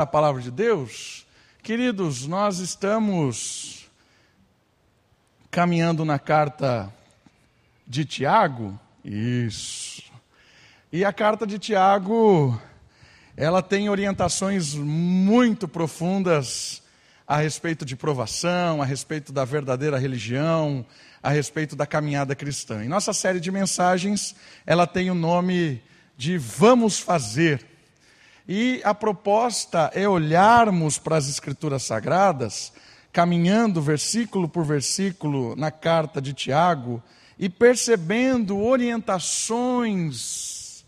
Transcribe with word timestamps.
a 0.00 0.06
palavra 0.06 0.40
de 0.40 0.52
Deus, 0.52 1.26
queridos, 1.60 2.24
nós 2.24 2.60
estamos 2.60 3.90
caminhando 5.50 6.04
na 6.04 6.20
carta 6.20 6.94
de 7.84 8.04
Tiago. 8.04 8.78
Isso. 9.04 10.04
E 10.92 11.04
a 11.04 11.12
carta 11.12 11.44
de 11.44 11.58
Tiago, 11.58 12.62
ela 13.36 13.60
tem 13.60 13.88
orientações 13.88 14.72
muito 14.76 15.66
profundas 15.66 16.80
a 17.26 17.36
respeito 17.38 17.84
de 17.84 17.96
provação, 17.96 18.80
a 18.80 18.84
respeito 18.84 19.32
da 19.32 19.44
verdadeira 19.44 19.98
religião, 19.98 20.86
a 21.20 21.30
respeito 21.30 21.74
da 21.74 21.88
caminhada 21.88 22.36
cristã. 22.36 22.84
Em 22.84 22.88
nossa 22.88 23.12
série 23.12 23.40
de 23.40 23.50
mensagens, 23.50 24.36
ela 24.64 24.86
tem 24.86 25.10
o 25.10 25.14
nome 25.14 25.82
de 26.16 26.38
Vamos 26.38 27.00
Fazer. 27.00 27.77
E 28.48 28.80
a 28.82 28.94
proposta 28.94 29.90
é 29.92 30.08
olharmos 30.08 30.96
para 30.96 31.18
as 31.18 31.28
Escrituras 31.28 31.82
Sagradas, 31.82 32.72
caminhando 33.12 33.82
versículo 33.82 34.48
por 34.48 34.64
versículo 34.64 35.54
na 35.54 35.70
carta 35.70 36.22
de 36.22 36.32
Tiago 36.32 37.02
e 37.38 37.50
percebendo 37.50 38.58
orientações 38.58 40.86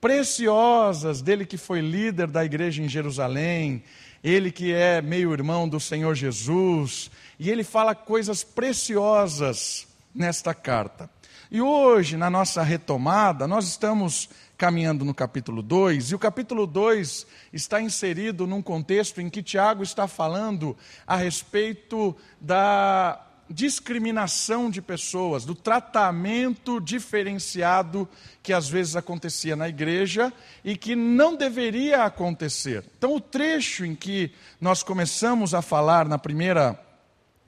preciosas 0.00 1.20
dele 1.20 1.44
que 1.44 1.56
foi 1.56 1.80
líder 1.80 2.28
da 2.28 2.44
igreja 2.44 2.80
em 2.80 2.88
Jerusalém, 2.88 3.82
ele 4.22 4.52
que 4.52 4.72
é 4.72 5.02
meio-irmão 5.02 5.68
do 5.68 5.80
Senhor 5.80 6.14
Jesus, 6.14 7.10
e 7.40 7.50
ele 7.50 7.64
fala 7.64 7.92
coisas 7.92 8.44
preciosas 8.44 9.88
nesta 10.14 10.54
carta. 10.54 11.10
E 11.50 11.60
hoje, 11.60 12.16
na 12.16 12.30
nossa 12.30 12.62
retomada, 12.62 13.48
nós 13.48 13.66
estamos 13.66 14.28
caminhando 14.60 15.06
no 15.06 15.14
capítulo 15.14 15.62
2, 15.62 16.10
e 16.10 16.14
o 16.14 16.18
capítulo 16.18 16.66
2 16.66 17.26
está 17.50 17.80
inserido 17.80 18.46
num 18.46 18.60
contexto 18.60 19.18
em 19.18 19.30
que 19.30 19.42
Tiago 19.42 19.82
está 19.82 20.06
falando 20.06 20.76
a 21.06 21.16
respeito 21.16 22.14
da 22.38 23.26
discriminação 23.48 24.68
de 24.68 24.82
pessoas, 24.82 25.46
do 25.46 25.54
tratamento 25.54 26.78
diferenciado 26.78 28.06
que 28.42 28.52
às 28.52 28.68
vezes 28.68 28.96
acontecia 28.96 29.56
na 29.56 29.66
igreja 29.66 30.30
e 30.62 30.76
que 30.76 30.94
não 30.94 31.34
deveria 31.34 32.04
acontecer. 32.04 32.84
Então, 32.98 33.14
o 33.14 33.20
trecho 33.20 33.86
em 33.86 33.94
que 33.94 34.30
nós 34.60 34.82
começamos 34.82 35.54
a 35.54 35.62
falar 35.62 36.06
na 36.06 36.18
primeira 36.18 36.78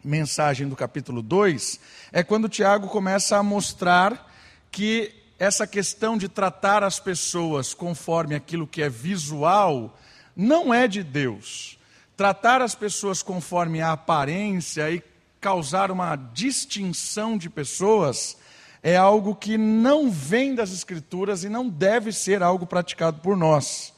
mensagem 0.02 0.66
do 0.66 0.74
capítulo 0.74 1.20
2 1.20 1.78
é 2.10 2.22
quando 2.22 2.48
Tiago 2.48 2.88
começa 2.88 3.36
a 3.36 3.42
mostrar 3.42 4.32
que 4.70 5.21
essa 5.42 5.66
questão 5.66 6.16
de 6.16 6.28
tratar 6.28 6.84
as 6.84 7.00
pessoas 7.00 7.74
conforme 7.74 8.32
aquilo 8.32 8.64
que 8.64 8.80
é 8.80 8.88
visual 8.88 9.98
não 10.36 10.72
é 10.72 10.86
de 10.86 11.02
Deus. 11.02 11.76
Tratar 12.16 12.62
as 12.62 12.76
pessoas 12.76 13.24
conforme 13.24 13.80
a 13.80 13.90
aparência 13.90 14.88
e 14.88 15.02
causar 15.40 15.90
uma 15.90 16.14
distinção 16.14 17.36
de 17.36 17.50
pessoas 17.50 18.36
é 18.84 18.96
algo 18.96 19.34
que 19.34 19.58
não 19.58 20.12
vem 20.12 20.54
das 20.54 20.72
Escrituras 20.72 21.42
e 21.42 21.48
não 21.48 21.68
deve 21.68 22.12
ser 22.12 22.40
algo 22.40 22.64
praticado 22.64 23.18
por 23.18 23.36
nós. 23.36 23.92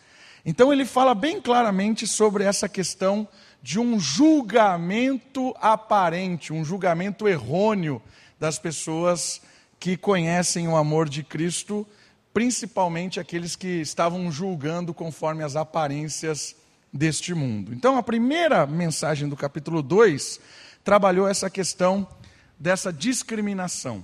Então 0.46 0.72
ele 0.72 0.86
fala 0.86 1.14
bem 1.14 1.42
claramente 1.42 2.06
sobre 2.06 2.44
essa 2.44 2.70
questão 2.70 3.28
de 3.62 3.78
um 3.78 4.00
julgamento 4.00 5.54
aparente, 5.60 6.54
um 6.54 6.64
julgamento 6.64 7.28
errôneo 7.28 8.00
das 8.40 8.58
pessoas 8.58 9.42
que 9.84 9.98
conhecem 9.98 10.66
o 10.66 10.76
amor 10.76 11.10
de 11.10 11.22
Cristo, 11.22 11.86
principalmente 12.32 13.20
aqueles 13.20 13.54
que 13.54 13.82
estavam 13.82 14.32
julgando 14.32 14.94
conforme 14.94 15.44
as 15.44 15.56
aparências 15.56 16.56
deste 16.90 17.34
mundo. 17.34 17.74
Então, 17.74 17.98
a 17.98 18.02
primeira 18.02 18.66
mensagem 18.66 19.28
do 19.28 19.36
capítulo 19.36 19.82
2 19.82 20.40
trabalhou 20.82 21.28
essa 21.28 21.50
questão 21.50 22.08
dessa 22.58 22.90
discriminação. 22.90 24.02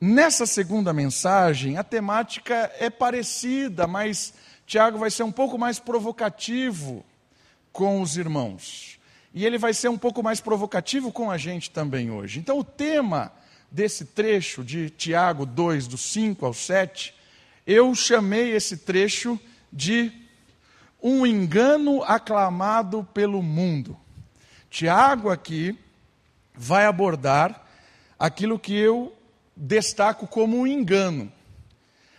Nessa 0.00 0.46
segunda 0.46 0.90
mensagem, 0.90 1.76
a 1.76 1.84
temática 1.84 2.72
é 2.78 2.88
parecida, 2.88 3.86
mas 3.86 4.32
Tiago 4.66 4.96
vai 4.96 5.10
ser 5.10 5.24
um 5.24 5.32
pouco 5.32 5.58
mais 5.58 5.78
provocativo 5.78 7.04
com 7.70 8.00
os 8.00 8.16
irmãos. 8.16 8.98
E 9.34 9.44
ele 9.44 9.58
vai 9.58 9.74
ser 9.74 9.88
um 9.88 9.98
pouco 9.98 10.22
mais 10.22 10.40
provocativo 10.40 11.12
com 11.12 11.30
a 11.30 11.36
gente 11.36 11.70
também 11.70 12.10
hoje. 12.10 12.38
Então, 12.38 12.58
o 12.58 12.64
tema 12.64 13.30
desse 13.74 14.04
trecho 14.04 14.62
de 14.62 14.88
Tiago 14.88 15.44
2, 15.44 15.88
do 15.88 15.98
5 15.98 16.46
ao 16.46 16.54
7, 16.54 17.12
eu 17.66 17.92
chamei 17.92 18.52
esse 18.54 18.76
trecho 18.76 19.38
de 19.72 20.12
um 21.02 21.26
engano 21.26 22.00
aclamado 22.04 23.02
pelo 23.12 23.42
mundo. 23.42 23.96
Tiago 24.70 25.28
aqui 25.28 25.76
vai 26.54 26.86
abordar 26.86 27.66
aquilo 28.16 28.60
que 28.60 28.76
eu 28.76 29.12
destaco 29.56 30.28
como 30.28 30.56
um 30.56 30.68
engano. 30.68 31.32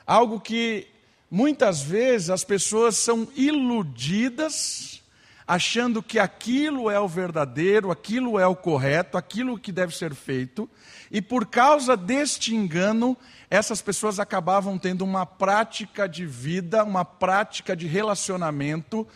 Algo 0.06 0.42
que 0.42 0.90
muitas 1.32 1.82
vezes 1.82 2.30
as 2.30 2.44
pessoas 2.44 2.98
são 2.98 3.30
iludidas 3.34 5.02
achando 5.48 6.02
que 6.02 6.18
aquilo 6.18 6.90
é 6.90 7.00
o 7.00 7.08
verdadeiro, 7.08 7.92
aquilo 7.92 8.40
é 8.40 8.48
o 8.48 8.56
correto, 8.56 9.18
aquilo 9.18 9.60
que 9.60 9.72
deve 9.72 9.96
ser 9.96 10.16
feito, 10.16 10.70
e 11.12 11.22
por 11.22 11.46
causa 11.46 11.96
deste 11.96 12.56
engano, 12.56 13.16
essas 13.50 13.82
pessoas 13.82 14.20
acabavam 14.20 14.78
tendo 14.78 15.04
uma 15.04 15.26
prática 15.26 16.10
de 16.10 16.26
vida, 16.26 16.84
uma 16.84 17.06
prática 17.06 17.76
de 17.76 17.86
relacionamento 17.86 19.08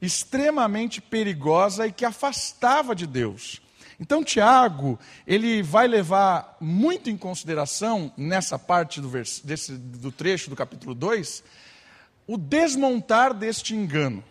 extremamente 0.00 1.00
perigosa 1.00 1.86
e 1.86 1.92
que 1.92 2.04
afastava 2.04 2.94
de 2.94 3.06
Deus. 3.06 3.60
Então, 4.00 4.22
Tiago, 4.22 4.96
ele 5.26 5.60
vai 5.60 5.88
levar 5.88 6.56
muito 6.60 7.10
em 7.10 7.16
consideração, 7.16 8.12
nessa 8.16 8.56
parte 8.56 9.00
do, 9.00 9.08
vers 9.08 9.40
desse, 9.40 9.72
do 9.72 10.12
trecho 10.12 10.50
do 10.50 10.54
capítulo 10.54 10.94
2, 10.94 11.42
o 12.26 12.36
desmontar 12.36 13.34
deste 13.34 13.74
engano. 13.74 14.22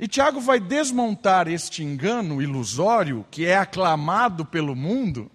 E 0.00 0.08
Tiago 0.08 0.40
vai 0.40 0.58
desmontar 0.58 1.46
este 1.46 1.84
engano 1.84 2.40
ilusório 2.40 3.26
que 3.30 3.44
é 3.44 3.58
aclamado 3.58 4.46
pelo 4.46 4.74
mundo. 4.74 5.30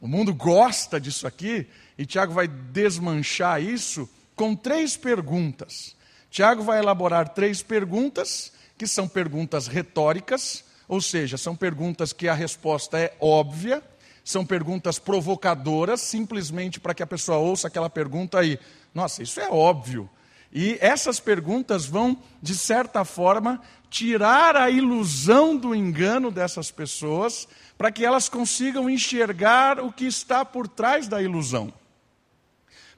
O 0.00 0.08
mundo 0.08 0.34
gosta 0.34 1.00
disso 1.00 1.24
aqui, 1.24 1.68
e 1.96 2.04
Tiago 2.04 2.32
vai 2.32 2.48
desmanchar 2.48 3.62
isso 3.62 4.10
com 4.34 4.56
três 4.56 4.96
perguntas. 4.96 5.94
Tiago 6.28 6.64
vai 6.64 6.80
elaborar 6.80 7.28
três 7.28 7.62
perguntas, 7.62 8.52
que 8.76 8.88
são 8.88 9.06
perguntas 9.06 9.68
retóricas, 9.68 10.64
ou 10.88 11.00
seja, 11.00 11.38
são 11.38 11.54
perguntas 11.54 12.12
que 12.12 12.26
a 12.26 12.34
resposta 12.34 12.98
é 12.98 13.16
óbvia, 13.20 13.80
são 14.24 14.44
perguntas 14.44 14.98
provocadoras, 14.98 16.00
simplesmente 16.00 16.80
para 16.80 16.92
que 16.92 17.04
a 17.04 17.06
pessoa 17.06 17.38
ouça 17.38 17.68
aquela 17.68 17.88
pergunta 17.88 18.40
aí. 18.40 18.58
Nossa, 18.92 19.22
isso 19.22 19.38
é 19.38 19.48
óbvio. 19.48 20.10
E 20.52 20.76
essas 20.80 21.18
perguntas 21.18 21.86
vão, 21.86 22.16
de 22.42 22.54
certa 22.54 23.04
forma, 23.04 23.60
tirar 23.88 24.56
a 24.56 24.70
ilusão 24.70 25.56
do 25.56 25.74
engano 25.74 26.30
dessas 26.30 26.70
pessoas, 26.70 27.48
para 27.78 27.90
que 27.90 28.04
elas 28.04 28.28
consigam 28.28 28.88
enxergar 28.88 29.80
o 29.80 29.92
que 29.92 30.04
está 30.04 30.44
por 30.44 30.68
trás 30.68 31.08
da 31.08 31.22
ilusão. 31.22 31.72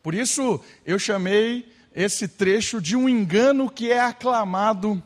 Por 0.03 0.15
isso, 0.15 0.60
eu 0.84 0.98
chamei 0.98 1.72
esse 1.94 2.26
trecho 2.26 2.81
de 2.81 2.97
um 2.97 3.09
engano 3.09 3.71
que 3.71 3.91
é 3.91 4.00
aclamado 4.00 5.03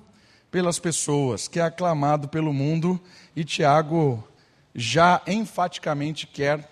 pelas 0.50 0.78
pessoas, 0.78 1.46
que 1.46 1.60
é 1.60 1.62
aclamado 1.62 2.28
pelo 2.28 2.52
mundo, 2.52 2.98
e 3.36 3.44
Tiago 3.44 4.26
já 4.74 5.20
enfaticamente 5.26 6.26
quer 6.26 6.68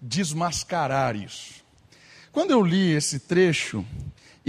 desmascarar 0.00 1.14
isso. 1.14 1.62
Quando 2.32 2.52
eu 2.52 2.62
li 2.62 2.92
esse 2.92 3.20
trecho, 3.20 3.84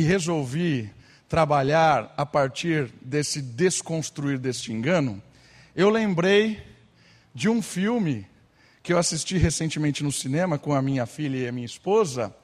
e 0.01 0.03
resolvi 0.03 0.91
trabalhar 1.29 2.11
a 2.17 2.25
partir 2.25 2.91
desse 3.03 3.39
desconstruir 3.39 4.39
deste 4.39 4.73
engano, 4.73 5.21
eu 5.75 5.91
lembrei 5.91 6.59
de 7.35 7.47
um 7.47 7.61
filme 7.61 8.27
que 8.81 8.91
eu 8.91 8.97
assisti 8.97 9.37
recentemente 9.37 10.03
no 10.03 10.11
cinema 10.11 10.57
com 10.57 10.73
a 10.73 10.81
minha 10.81 11.05
filha 11.05 11.37
e 11.37 11.47
a 11.47 11.51
minha 11.51 11.67
esposa, 11.67 12.35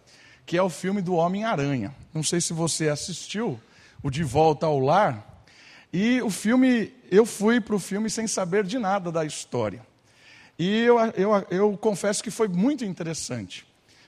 que 0.45 0.55
é 0.55 0.61
o 0.61 0.69
filme 0.69 1.01
do 1.01 1.15
Homem-Aranha. 1.15 1.95
Não 2.13 2.21
sei 2.21 2.39
se 2.39 2.53
você 2.53 2.89
assistiu, 2.89 3.59
o 4.03 4.11
De 4.11 4.23
Volta 4.23 4.67
ao 4.67 4.79
Lar. 4.79 5.43
E 5.91 6.21
o 6.21 6.29
filme, 6.29 6.93
eu 7.09 7.25
fui 7.25 7.59
para 7.59 7.75
o 7.75 7.79
filme 7.79 8.07
sem 8.07 8.27
saber 8.27 8.65
de 8.65 8.77
nada 8.77 9.11
da 9.11 9.25
história. 9.25 9.81
E 10.59 10.81
eu, 10.81 10.99
eu, 11.15 11.47
eu 11.49 11.77
confesso 11.77 12.23
que 12.23 12.29
foi 12.29 12.47
muito 12.47 12.85
interessante. 12.85 13.65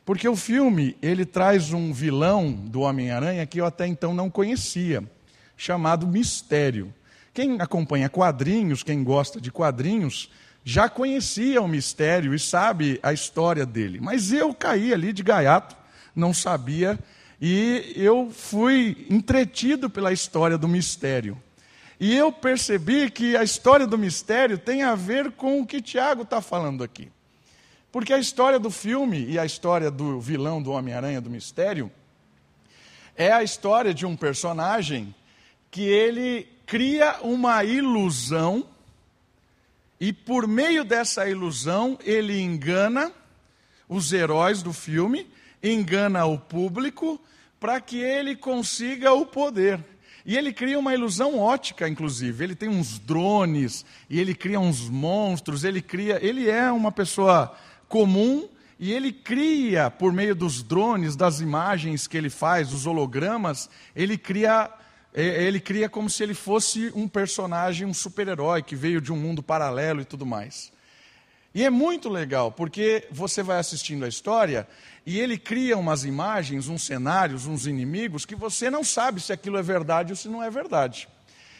Porque 0.09 0.27
o 0.27 0.35
filme, 0.35 0.97
ele 1.03 1.23
traz 1.23 1.71
um 1.71 1.93
vilão 1.93 2.51
do 2.51 2.81
Homem-Aranha 2.81 3.45
que 3.45 3.61
eu 3.61 3.65
até 3.67 3.85
então 3.85 4.11
não 4.11 4.27
conhecia, 4.27 5.03
chamado 5.55 6.07
Mistério. 6.07 6.91
Quem 7.31 7.61
acompanha 7.61 8.09
quadrinhos, 8.09 8.81
quem 8.81 9.03
gosta 9.03 9.39
de 9.39 9.51
quadrinhos, 9.51 10.31
já 10.63 10.89
conhecia 10.89 11.61
o 11.61 11.67
Mistério 11.67 12.33
e 12.33 12.39
sabe 12.39 12.99
a 13.03 13.13
história 13.13 13.67
dele. 13.67 13.99
Mas 14.01 14.31
eu 14.31 14.51
caí 14.51 14.91
ali 14.91 15.13
de 15.13 15.21
gaiato, 15.21 15.77
não 16.15 16.33
sabia, 16.33 16.97
e 17.39 17.93
eu 17.95 18.31
fui 18.31 19.05
entretido 19.11 19.91
pela 19.91 20.11
história 20.11 20.57
do 20.57 20.67
Mistério. 20.67 21.37
E 21.99 22.15
eu 22.15 22.31
percebi 22.31 23.11
que 23.11 23.37
a 23.37 23.43
história 23.43 23.85
do 23.85 23.95
mistério 23.95 24.57
tem 24.57 24.81
a 24.81 24.95
ver 24.95 25.33
com 25.33 25.61
o 25.61 25.67
que 25.67 25.79
Tiago 25.79 26.23
está 26.23 26.41
falando 26.41 26.83
aqui. 26.83 27.11
Porque 27.91 28.13
a 28.13 28.19
história 28.19 28.59
do 28.59 28.69
filme 28.69 29.25
e 29.25 29.39
a 29.39 29.45
história 29.45 29.89
do 29.89 30.19
vilão 30.19 30.61
do 30.61 30.71
Homem-Aranha 30.71 31.19
do 31.19 31.29
Mistério 31.29 31.91
é 33.15 33.31
a 33.31 33.43
história 33.43 33.93
de 33.93 34.05
um 34.05 34.15
personagem 34.15 35.13
que 35.71 35.81
ele 35.81 36.47
cria 36.65 37.17
uma 37.21 37.63
ilusão 37.63 38.65
e 39.99 40.13
por 40.13 40.47
meio 40.47 40.83
dessa 40.83 41.27
ilusão 41.27 41.97
ele 42.03 42.39
engana 42.39 43.11
os 43.87 44.13
heróis 44.13 44.61
do 44.61 44.71
filme, 44.71 45.27
engana 45.61 46.25
o 46.25 46.37
público 46.37 47.19
para 47.59 47.81
que 47.81 47.97
ele 47.97 48.35
consiga 48.35 49.11
o 49.13 49.25
poder. 49.25 49.83
E 50.25 50.37
ele 50.37 50.53
cria 50.53 50.77
uma 50.77 50.93
ilusão 50.93 51.39
ótica, 51.39 51.89
inclusive. 51.89 52.43
Ele 52.43 52.55
tem 52.55 52.69
uns 52.69 52.99
drones 52.99 53.83
e 54.09 54.19
ele 54.19 54.35
cria 54.35 54.59
uns 54.59 54.87
monstros. 54.87 55.63
Ele 55.63 55.81
cria. 55.81 56.23
Ele 56.23 56.49
é 56.49 56.71
uma 56.71 56.91
pessoa 56.91 57.57
comum 57.89 58.47
e 58.79 58.93
ele 58.93 59.11
cria, 59.11 59.91
por 59.91 60.13
meio 60.13 60.33
dos 60.33 60.63
drones, 60.63 61.17
das 61.17 61.41
imagens 61.41 62.07
que 62.07 62.15
ele 62.15 62.29
faz, 62.29 62.69
dos 62.69 62.87
hologramas, 62.87 63.69
ele 63.93 64.17
cria 64.17 64.71
é, 65.13 65.43
ele 65.43 65.59
cria 65.59 65.89
como 65.89 66.09
se 66.09 66.21
ele 66.21 66.35
fosse 66.35 66.91
um 66.95 67.07
personagem, 67.07 67.85
um 67.85 67.93
super-herói 67.93 68.61
que 68.61 68.75
veio 68.75 69.01
de 69.01 69.11
um 69.11 69.17
mundo 69.17 69.41
paralelo 69.41 70.01
e 70.01 70.05
tudo 70.05 70.25
mais. 70.25 70.71
E 71.53 71.65
é 71.65 71.69
muito 71.69 72.09
legal, 72.09 72.51
porque 72.51 73.07
você 73.11 73.41
vai 73.41 73.57
assistindo 73.57 74.05
a 74.05 74.07
história 74.07 74.67
e 75.03 75.19
ele 75.19 75.37
cria 75.37 75.75
umas 75.77 76.05
imagens, 76.05 76.67
uns 76.67 76.83
cenários, 76.83 77.47
uns 77.47 77.65
inimigos 77.65 78.23
que 78.23 78.35
você 78.35 78.69
não 78.69 78.83
sabe 78.83 79.19
se 79.19 79.33
aquilo 79.33 79.57
é 79.57 79.63
verdade 79.63 80.13
ou 80.13 80.15
se 80.15 80.29
não 80.29 80.43
é 80.43 80.49
verdade. 80.51 81.09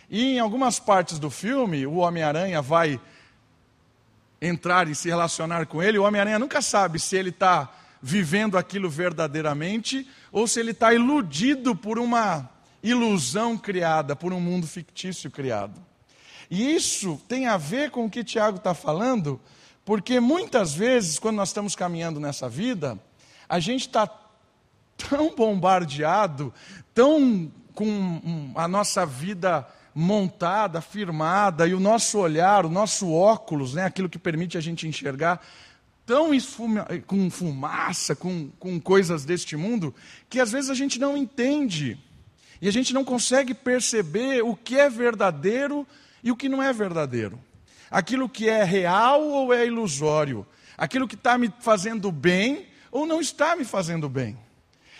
E 0.09 0.35
em 0.35 0.39
algumas 0.39 0.79
partes 0.79 1.17
do 1.17 1.31
filme, 1.31 1.87
o 1.87 1.97
Homem-Aranha 1.97 2.61
vai 2.61 2.99
entrar 4.41 4.87
e 4.87 4.95
se 4.95 5.09
relacionar 5.09 5.65
com 5.65 5.81
ele. 5.81 5.97
O 5.97 6.03
Homem-Aranha 6.03 6.39
nunca 6.39 6.61
sabe 6.61 6.99
se 6.99 7.15
ele 7.15 7.29
está 7.29 7.69
vivendo 8.01 8.57
aquilo 8.57 8.89
verdadeiramente 8.89 10.07
ou 10.31 10.47
se 10.47 10.59
ele 10.59 10.71
está 10.71 10.93
iludido 10.93 11.75
por 11.75 11.99
uma 11.99 12.49
ilusão 12.81 13.57
criada, 13.57 14.15
por 14.15 14.31
um 14.31 14.39
mundo 14.39 14.65
fictício 14.65 15.29
criado. 15.29 15.79
E 16.49 16.73
isso 16.73 17.21
tem 17.27 17.47
a 17.47 17.57
ver 17.57 17.91
com 17.91 18.05
o 18.05 18.09
que 18.09 18.23
Tiago 18.23 18.57
está 18.57 18.73
falando, 18.73 19.39
porque 19.85 20.19
muitas 20.19 20.73
vezes, 20.73 21.19
quando 21.19 21.35
nós 21.35 21.49
estamos 21.49 21.75
caminhando 21.75 22.19
nessa 22.19 22.49
vida, 22.49 22.97
a 23.47 23.59
gente 23.59 23.81
está 23.81 24.09
tão 25.09 25.35
bombardeado, 25.35 26.53
tão 26.93 27.51
com 27.73 28.51
a 28.55 28.67
nossa 28.67 29.05
vida 29.05 29.65
montada, 29.93 30.81
firmada, 30.81 31.67
e 31.67 31.73
o 31.73 31.79
nosso 31.79 32.19
olhar, 32.19 32.65
o 32.65 32.69
nosso 32.69 33.11
óculos, 33.11 33.73
né, 33.73 33.85
aquilo 33.85 34.09
que 34.09 34.19
permite 34.19 34.57
a 34.57 34.61
gente 34.61 34.87
enxergar, 34.87 35.45
tão 36.05 36.33
esfuma, 36.33 36.87
com 37.05 37.29
fumaça, 37.29 38.15
com, 38.15 38.49
com 38.59 38.79
coisas 38.79 39.25
deste 39.25 39.55
mundo, 39.55 39.93
que 40.29 40.39
às 40.39 40.51
vezes 40.51 40.69
a 40.69 40.73
gente 40.73 40.99
não 40.99 41.15
entende. 41.15 41.97
E 42.61 42.67
a 42.67 42.71
gente 42.71 42.93
não 42.93 43.05
consegue 43.05 43.53
perceber 43.53 44.43
o 44.43 44.55
que 44.55 44.77
é 44.77 44.89
verdadeiro 44.89 45.87
e 46.23 46.31
o 46.31 46.35
que 46.35 46.49
não 46.49 46.61
é 46.61 46.73
verdadeiro 46.73 47.39
aquilo 47.89 48.29
que 48.29 48.47
é 48.47 48.63
real 48.63 49.21
ou 49.21 49.53
é 49.53 49.65
ilusório, 49.65 50.45
aquilo 50.77 51.07
que 51.07 51.15
está 51.15 51.37
me 51.37 51.51
fazendo 51.59 52.11
bem 52.11 52.67
ou 52.91 53.05
não 53.05 53.19
está 53.19 53.55
me 53.55 53.65
fazendo 53.65 54.07
bem. 54.07 54.37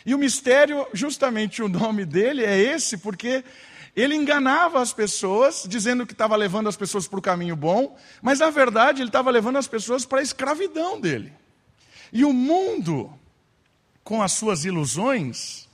E 0.06 0.16
o 0.16 0.18
mistério, 0.18 0.88
justamente 0.94 1.62
o 1.62 1.68
nome 1.68 2.06
dele 2.06 2.44
é 2.44 2.58
esse, 2.58 2.98
porque 2.98 3.44
ele 4.02 4.16
enganava 4.16 4.82
as 4.82 4.94
pessoas, 4.94 5.66
dizendo 5.68 6.06
que 6.06 6.14
estava 6.14 6.36
levando 6.36 6.70
as 6.70 6.78
pessoas 6.78 7.08
para 7.08 7.20
o 7.20 7.22
caminho 7.22 7.56
bom, 7.56 7.98
mas 8.22 8.40
na 8.40 8.50
verdade 8.50 9.02
ele 9.02 9.10
estava 9.10 9.32
levando 9.32 9.58
as 9.58 9.68
pessoas 9.68 10.06
para 10.06 10.20
a 10.20 10.24
escravidão 10.24 11.00
dele. 11.00 11.34
E 12.14 12.24
o 12.24 12.32
mundo, 12.32 13.12
com 14.04 14.22
as 14.22 14.34
suas 14.34 14.64
ilusões, 14.64 15.68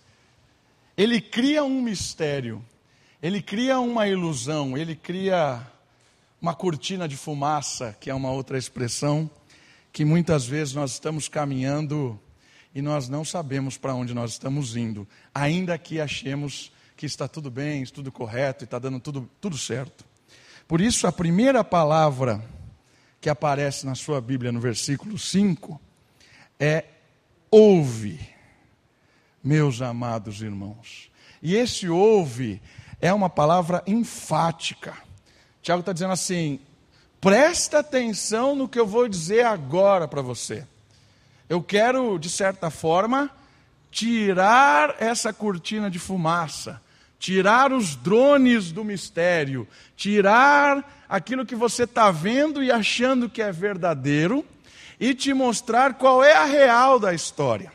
ele 0.97 1.19
cria 1.21 1.63
um 1.63 1.81
mistério, 1.81 2.63
ele 3.21 3.41
cria 3.41 3.79
uma 3.79 4.07
ilusão, 4.07 4.77
ele 4.77 4.95
cria 4.95 5.61
uma 6.41 6.53
cortina 6.53 7.07
de 7.07 7.17
fumaça, 7.17 7.95
que 7.99 8.09
é 8.09 8.13
uma 8.13 8.31
outra 8.31 8.57
expressão, 8.57 9.29
que 9.91 10.03
muitas 10.03 10.45
vezes 10.45 10.73
nós 10.73 10.91
estamos 10.91 11.27
caminhando 11.27 12.19
e 12.73 12.81
nós 12.81 13.07
não 13.07 13.23
sabemos 13.23 13.77
para 13.77 13.93
onde 13.93 14.13
nós 14.13 14.31
estamos 14.31 14.75
indo, 14.75 15.07
ainda 15.33 15.77
que 15.77 15.99
achemos 15.99 16.71
que 16.95 17.05
está 17.05 17.27
tudo 17.27 17.51
bem, 17.51 17.83
tudo 17.85 18.11
correto 18.11 18.63
e 18.63 18.65
está 18.65 18.79
dando 18.79 18.99
tudo, 18.99 19.29
tudo 19.41 19.57
certo. 19.57 20.05
Por 20.67 20.81
isso, 20.81 21.05
a 21.07 21.11
primeira 21.11 21.63
palavra 21.63 22.43
que 23.19 23.29
aparece 23.29 23.85
na 23.85 23.95
sua 23.95 24.21
Bíblia, 24.21 24.51
no 24.51 24.59
versículo 24.59 25.17
5, 25.17 25.79
é 26.59 26.85
ouve, 27.51 28.19
meus 29.43 29.81
amados 29.81 30.41
irmãos. 30.41 31.11
E 31.41 31.55
esse 31.55 31.89
ouve 31.89 32.61
é 33.01 33.13
uma 33.13 33.29
palavra 33.29 33.83
enfática. 33.85 34.93
Tiago 35.61 35.81
está 35.81 35.93
dizendo 35.93 36.13
assim: 36.13 36.59
presta 37.19 37.79
atenção 37.79 38.55
no 38.55 38.67
que 38.67 38.79
eu 38.79 38.87
vou 38.87 39.07
dizer 39.07 39.45
agora 39.45 40.07
para 40.07 40.21
você. 40.21 40.65
Eu 41.47 41.61
quero, 41.61 42.17
de 42.17 42.29
certa 42.29 42.69
forma, 42.69 43.29
tirar 43.91 44.95
essa 44.99 45.31
cortina 45.31 45.89
de 45.89 45.99
fumaça, 45.99 46.81
tirar 47.25 47.73
os 47.73 47.95
drones 47.95 48.71
do 48.71 48.83
mistério, 48.83 49.67
tirar 49.95 51.05
aquilo 51.09 51.43
que 51.43 51.55
você 51.55 51.85
está 51.85 52.11
vendo 52.11 52.63
e 52.63 52.71
achando 52.71 53.27
que 53.27 53.41
é 53.41 53.51
verdadeiro 53.51 54.45
e 54.99 55.11
te 55.15 55.33
mostrar 55.33 55.95
qual 55.95 56.23
é 56.23 56.33
a 56.33 56.45
real 56.45 56.99
da 56.99 57.15
história. 57.15 57.73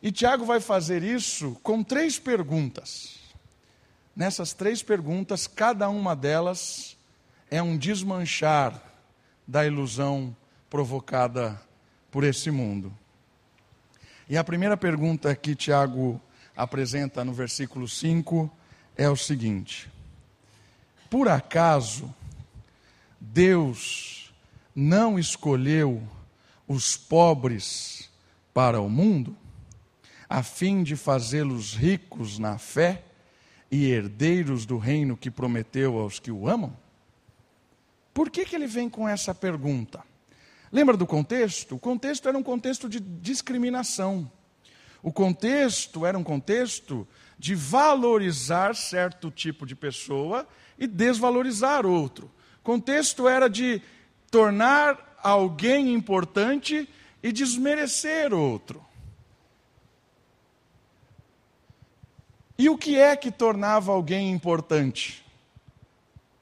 E 0.00 0.12
Tiago 0.12 0.44
vai 0.44 0.60
fazer 0.60 1.02
isso 1.02 1.58
com 1.60 1.82
três 1.82 2.20
perguntas. 2.20 3.18
Nessas 4.14 4.52
três 4.52 4.80
perguntas, 4.80 5.48
cada 5.48 5.88
uma 5.88 6.14
delas 6.14 6.96
é 7.50 7.60
um 7.60 7.76
desmanchar 7.76 8.80
da 9.44 9.66
ilusão 9.66 10.36
provocada 10.70 11.60
por 12.12 12.22
esse 12.22 12.48
mundo. 12.48 12.96
E 14.28 14.36
a 14.38 14.44
primeira 14.44 14.76
pergunta 14.76 15.34
que 15.34 15.56
Tiago 15.56 16.20
apresenta 16.56 17.24
no 17.24 17.32
versículo 17.32 17.86
5 17.86 18.50
é 18.96 19.08
o 19.08 19.16
seguinte: 19.16 19.90
Por 21.10 21.28
acaso 21.28 22.12
Deus 23.20 24.32
não 24.74 25.18
escolheu 25.18 26.02
os 26.66 26.96
pobres 26.96 28.10
para 28.54 28.80
o 28.80 28.88
mundo, 28.88 29.36
a 30.28 30.42
fim 30.42 30.82
de 30.82 30.96
fazê-los 30.96 31.74
ricos 31.74 32.38
na 32.38 32.58
fé 32.58 33.04
e 33.70 33.86
herdeiros 33.86 34.64
do 34.64 34.78
reino 34.78 35.16
que 35.16 35.30
prometeu 35.30 35.98
aos 35.98 36.18
que 36.18 36.30
o 36.30 36.48
amam? 36.48 36.76
Por 38.12 38.30
que, 38.30 38.44
que 38.46 38.56
ele 38.56 38.66
vem 38.66 38.88
com 38.88 39.06
essa 39.06 39.34
pergunta? 39.34 40.02
Lembra 40.72 40.96
do 40.96 41.06
contexto? 41.06 41.76
O 41.76 41.78
contexto 41.78 42.28
era 42.28 42.36
um 42.36 42.42
contexto 42.42 42.88
de 42.88 42.98
discriminação. 42.98 44.30
O 45.02 45.12
contexto 45.12 46.04
era 46.04 46.18
um 46.18 46.24
contexto 46.24 47.06
de 47.38 47.54
valorizar 47.54 48.74
certo 48.74 49.30
tipo 49.30 49.66
de 49.66 49.74
pessoa 49.74 50.46
e 50.78 50.86
desvalorizar 50.86 51.84
outro. 51.84 52.30
O 52.60 52.62
contexto 52.62 53.28
era 53.28 53.48
de 53.48 53.80
tornar 54.30 55.16
alguém 55.22 55.92
importante 55.92 56.88
e 57.22 57.32
desmerecer 57.32 58.32
outro. 58.32 58.84
E 62.58 62.68
o 62.68 62.78
que 62.78 62.98
é 62.98 63.14
que 63.14 63.30
tornava 63.30 63.92
alguém 63.92 64.30
importante? 64.30 65.24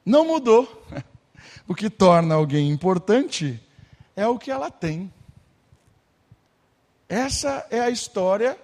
Não 0.05 0.25
mudou. 0.25 0.85
O 1.67 1.73
que 1.73 1.89
torna 1.89 2.35
alguém 2.35 2.69
importante 2.69 3.59
é 4.15 4.27
o 4.27 4.37
que 4.37 4.51
ela 4.51 4.69
tem. 4.69 5.11
Essa 7.07 7.67
é 7.69 7.79
a 7.79 7.89
história 7.89 8.57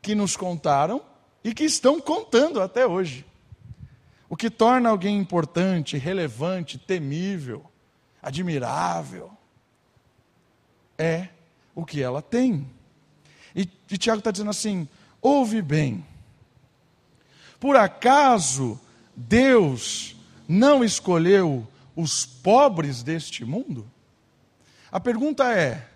que 0.00 0.14
nos 0.14 0.36
contaram 0.36 1.02
e 1.42 1.52
que 1.52 1.64
estão 1.64 2.00
contando 2.00 2.60
até 2.60 2.86
hoje. 2.86 3.26
O 4.28 4.36
que 4.36 4.50
torna 4.50 4.88
alguém 4.88 5.18
importante, 5.18 5.98
relevante, 5.98 6.78
temível, 6.78 7.64
admirável, 8.22 9.30
é 10.96 11.28
o 11.74 11.84
que 11.84 12.02
ela 12.02 12.22
tem. 12.22 12.68
E, 13.54 13.68
e 13.90 13.98
Tiago 13.98 14.18
está 14.18 14.30
dizendo 14.30 14.50
assim: 14.50 14.88
ouve 15.20 15.60
bem. 15.60 16.04
Por 17.60 17.76
acaso 17.76 18.80
Deus 19.14 20.16
não 20.48 20.82
escolheu 20.82 21.66
os 21.94 22.26
pobres 22.26 23.02
deste 23.02 23.44
mundo? 23.44 23.90
A 24.90 24.98
pergunta 24.98 25.52
é: 25.52 25.88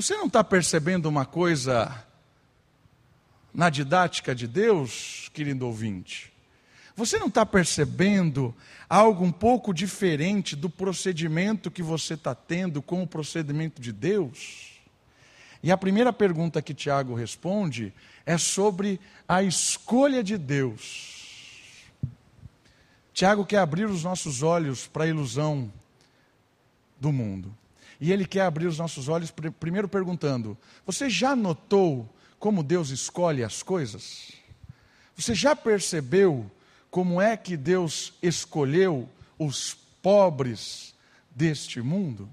você 0.00 0.16
não 0.16 0.28
está 0.28 0.44
percebendo 0.44 1.06
uma 1.06 1.26
coisa 1.26 2.06
na 3.52 3.68
didática 3.68 4.32
de 4.32 4.46
Deus, 4.46 5.28
querido 5.34 5.66
ouvinte? 5.66 6.32
Você 6.94 7.18
não 7.18 7.26
está 7.26 7.44
percebendo 7.44 8.54
algo 8.88 9.24
um 9.24 9.32
pouco 9.32 9.74
diferente 9.74 10.54
do 10.54 10.70
procedimento 10.70 11.68
que 11.68 11.82
você 11.82 12.14
está 12.14 12.32
tendo 12.32 12.80
com 12.80 13.02
o 13.02 13.08
procedimento 13.08 13.82
de 13.82 13.92
Deus? 13.92 14.78
E 15.64 15.72
a 15.72 15.76
primeira 15.76 16.12
pergunta 16.12 16.62
que 16.62 16.74
Tiago 16.74 17.12
responde 17.16 17.92
é 18.24 18.38
sobre 18.38 19.00
a 19.26 19.42
escolha 19.42 20.22
de 20.22 20.38
Deus. 20.38 21.82
Tiago 23.12 23.44
quer 23.44 23.58
abrir 23.58 23.86
os 23.86 24.04
nossos 24.04 24.44
olhos 24.44 24.86
para 24.86 25.02
a 25.02 25.08
ilusão 25.08 25.72
do 27.00 27.10
mundo. 27.10 27.52
E 28.00 28.12
ele 28.12 28.24
quer 28.24 28.42
abrir 28.42 28.66
os 28.66 28.78
nossos 28.78 29.08
olhos, 29.08 29.32
primeiro 29.58 29.88
perguntando: 29.88 30.56
Você 30.86 31.10
já 31.10 31.34
notou 31.34 32.08
como 32.38 32.62
Deus 32.62 32.90
escolhe 32.90 33.42
as 33.42 33.62
coisas? 33.62 34.32
Você 35.16 35.34
já 35.34 35.56
percebeu 35.56 36.50
como 36.90 37.20
é 37.20 37.36
que 37.36 37.56
Deus 37.56 38.14
escolheu 38.22 39.08
os 39.38 39.74
pobres 40.00 40.94
deste 41.30 41.82
mundo? 41.82 42.28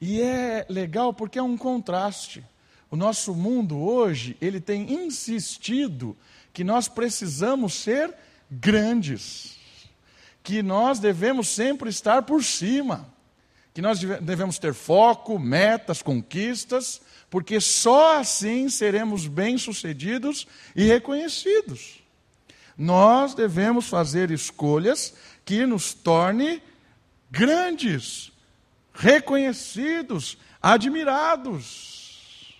E 0.00 0.20
é 0.20 0.66
legal 0.68 1.14
porque 1.14 1.38
é 1.38 1.42
um 1.42 1.56
contraste. 1.56 2.44
O 2.90 2.96
nosso 2.96 3.34
mundo 3.34 3.78
hoje, 3.78 4.36
ele 4.40 4.60
tem 4.60 4.92
insistido 4.92 6.16
que 6.52 6.62
nós 6.62 6.88
precisamos 6.88 7.74
ser 7.74 8.14
grandes, 8.50 9.56
que 10.42 10.62
nós 10.62 10.98
devemos 10.98 11.48
sempre 11.48 11.90
estar 11.90 12.22
por 12.22 12.44
cima, 12.44 13.12
que 13.76 13.82
nós 13.82 14.00
devemos 14.00 14.58
ter 14.58 14.72
foco, 14.72 15.38
metas, 15.38 16.00
conquistas, 16.00 16.98
porque 17.28 17.60
só 17.60 18.18
assim 18.18 18.70
seremos 18.70 19.26
bem-sucedidos 19.26 20.48
e 20.74 20.84
reconhecidos. 20.84 22.02
Nós 22.74 23.34
devemos 23.34 23.86
fazer 23.86 24.30
escolhas 24.30 25.12
que 25.44 25.66
nos 25.66 25.92
torne 25.92 26.62
grandes, 27.30 28.32
reconhecidos, 28.94 30.38
admirados. 30.62 32.56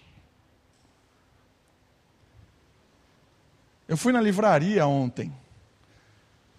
Eu 3.88 3.96
fui 3.96 4.12
na 4.12 4.20
livraria 4.20 4.86
ontem. 4.86 5.34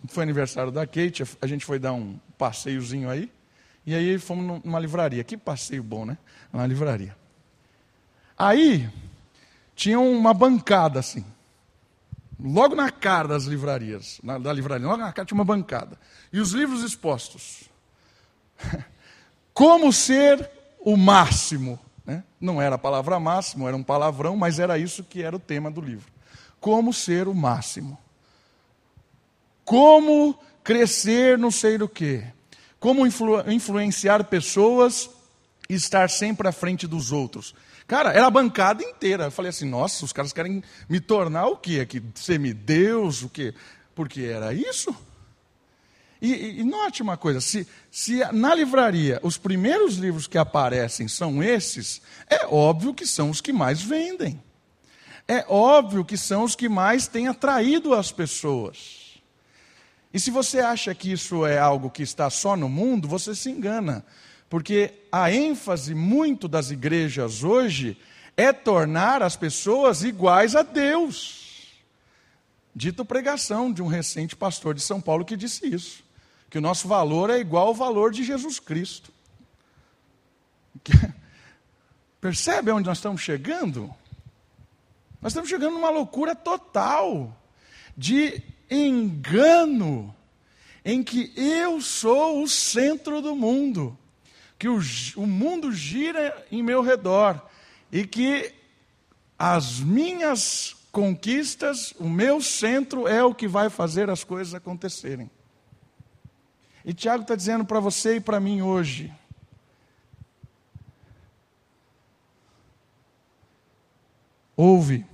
Foi 0.08 0.24
aniversário 0.24 0.72
da 0.72 0.88
Kate, 0.88 1.24
a 1.40 1.46
gente 1.46 1.64
foi 1.64 1.78
dar 1.78 1.94
um 1.94 2.20
passeiozinho 2.40 3.08
aí. 3.08 3.37
E 3.88 3.96
aí 3.96 4.20
fomos 4.20 4.62
numa 4.66 4.80
livraria. 4.80 5.24
Que 5.24 5.38
passeio 5.38 5.82
bom, 5.82 6.06
né? 6.06 6.18
Uma 6.52 6.68
livraria. 6.68 7.16
Aí 8.38 8.90
tinha 9.74 9.98
uma 9.98 10.34
bancada 10.34 11.00
assim. 11.00 11.26
Logo 12.38 12.76
na 12.76 12.92
cara 12.92 13.30
das 13.30 13.46
livrarias, 13.46 14.20
na, 14.22 14.38
da 14.38 14.52
livraria, 14.52 14.86
logo 14.86 15.02
na 15.02 15.14
cara 15.14 15.26
tinha 15.26 15.38
uma 15.38 15.46
bancada. 15.46 15.98
E 16.34 16.42
os 16.42 16.52
livros 16.52 16.84
expostos. 16.84 17.70
Como 19.54 19.94
ser 19.94 20.52
o 20.82 20.98
máximo. 20.98 21.80
Né? 22.06 22.26
Não 22.42 22.62
era 22.62 22.76
a 22.76 22.78
palavra 22.78 23.18
máximo, 23.22 23.70
era 23.70 23.78
um 23.78 23.84
palavrão, 23.84 24.36
mas 24.36 24.60
era 24.60 24.78
isso 24.78 25.02
que 25.02 25.24
era 25.24 25.36
o 25.36 25.40
tema 25.40 25.72
do 25.72 25.80
livro. 25.80 26.12
Como 26.60 26.94
ser 26.94 27.30
o 27.30 27.34
máximo. 27.34 27.98
Como 29.64 30.38
crescer 30.62 31.38
não 31.38 31.50
sei 31.50 31.78
do 31.78 31.88
que. 31.88 32.22
Como 32.80 33.06
influ 33.06 33.50
influenciar 33.52 34.24
pessoas 34.26 35.10
e 35.70 35.74
estar 35.74 36.10
sempre 36.10 36.48
à 36.48 36.52
frente 36.52 36.88
dos 36.88 37.12
outros. 37.12 37.54
Cara, 37.88 38.12
era 38.12 38.28
a 38.28 38.32
bancada 38.32 38.84
inteira. 38.84 39.26
Eu 39.26 39.32
falei 39.32 39.50
assim, 39.50 39.68
nossa, 39.68 40.04
os 40.04 40.12
caras 40.12 40.34
querem 40.34 40.64
me 40.90 41.00
tornar 41.00 41.48
o 41.48 41.58
quê? 41.58 41.80
Aqui, 41.80 42.04
semideus, 42.16 43.24
o 43.24 43.30
quê? 43.30 43.54
Porque 43.96 44.24
era 44.24 44.54
isso. 44.54 44.96
E, 46.22 46.34
e, 46.34 46.60
e, 46.60 46.64
note 46.64 47.02
uma 47.02 47.16
coisa: 47.16 47.40
se, 47.40 47.68
se 47.92 48.20
na 48.34 48.54
livraria 48.54 49.20
os 49.24 49.38
primeiros 49.38 49.96
livros 49.96 50.28
que 50.28 50.38
aparecem 50.38 51.08
são 51.08 51.42
esses, 51.44 52.02
é 52.30 52.46
óbvio 52.48 52.94
que 52.94 53.06
são 53.06 53.30
os 53.30 53.40
que 53.40 53.54
mais 53.54 53.82
vendem. 53.82 54.42
É 55.28 55.46
óbvio 55.48 56.06
que 56.06 56.18
são 56.18 56.44
os 56.44 56.56
que 56.56 56.70
mais 56.70 57.08
têm 57.08 57.28
atraído 57.28 57.94
as 57.94 58.12
pessoas. 58.12 59.07
E 60.14 60.20
se 60.20 60.32
você 60.32 60.60
acha 60.60 60.94
que 60.96 61.12
isso 61.12 61.46
é 61.46 61.58
algo 61.58 61.90
que 61.90 62.04
está 62.04 62.30
só 62.30 62.56
no 62.56 62.70
mundo, 62.70 63.08
você 63.08 63.36
se 63.36 63.50
engana. 63.50 64.06
Porque 64.50 64.94
a 65.12 65.32
ênfase 65.32 65.94
muito 65.94 66.48
das 66.48 66.72
igrejas 66.72 67.44
hoje 67.44 67.98
é 68.36 68.54
tornar 68.54 69.22
as 69.22 69.36
pessoas 69.36 70.04
iguais 70.04 70.56
a 70.56 70.64
Deus. 70.64 71.74
Dito 72.76 73.04
pregação 73.04 73.74
de 73.74 73.82
um 73.82 73.88
recente 73.88 74.36
pastor 74.36 74.74
de 74.74 74.82
São 74.82 75.02
Paulo 75.02 75.26
que 75.26 75.36
disse 75.36 75.68
isso 75.68 76.08
que 76.50 76.58
o 76.58 76.62
nosso 76.62 76.88
valor 76.88 77.30
é 77.30 77.40
igual 77.40 77.68
ao 77.68 77.74
valor 77.74 78.12
de 78.12 78.24
Jesus 78.24 78.60
Cristo. 78.60 79.12
Percebe 82.22 82.72
onde 82.72 82.88
nós 82.88 82.98
estamos 82.98 83.22
chegando? 83.22 83.94
Nós 85.22 85.32
estamos 85.32 85.50
chegando 85.50 85.74
numa 85.74 85.90
loucura 85.90 86.36
total 86.36 87.38
de 87.98 88.42
engano, 88.70 90.14
em 90.84 91.04
que 91.04 91.34
eu 91.36 91.82
sou 91.82 92.42
o 92.42 92.48
centro 92.48 93.22
do 93.22 93.36
mundo, 93.36 93.98
que 94.58 94.68
o, 94.68 94.80
o 95.16 95.28
mundo 95.28 95.72
gira 95.72 96.46
em 96.52 96.64
meu 96.64 96.82
redor 96.82 97.42
e 97.92 98.06
que 98.06 98.54
as 99.38 99.80
minhas 99.80 100.76
conquistas, 100.92 101.94
o 102.00 102.10
meu 102.10 102.42
centro 102.42 103.08
é 103.08 103.24
o 103.24 103.36
que 103.36 103.48
vai 103.48 103.70
fazer 103.70 104.10
as 104.10 104.24
coisas 104.24 104.54
acontecerem. 104.54 105.30
E 106.84 106.94
Tiago 106.94 107.22
está 107.22 107.36
dizendo 107.36 107.66
para 107.66 107.80
você 107.80 108.16
e 108.16 108.22
para 108.22 108.40
mim 108.40 108.62
hoje: 108.62 109.14
ouve. 114.56 115.06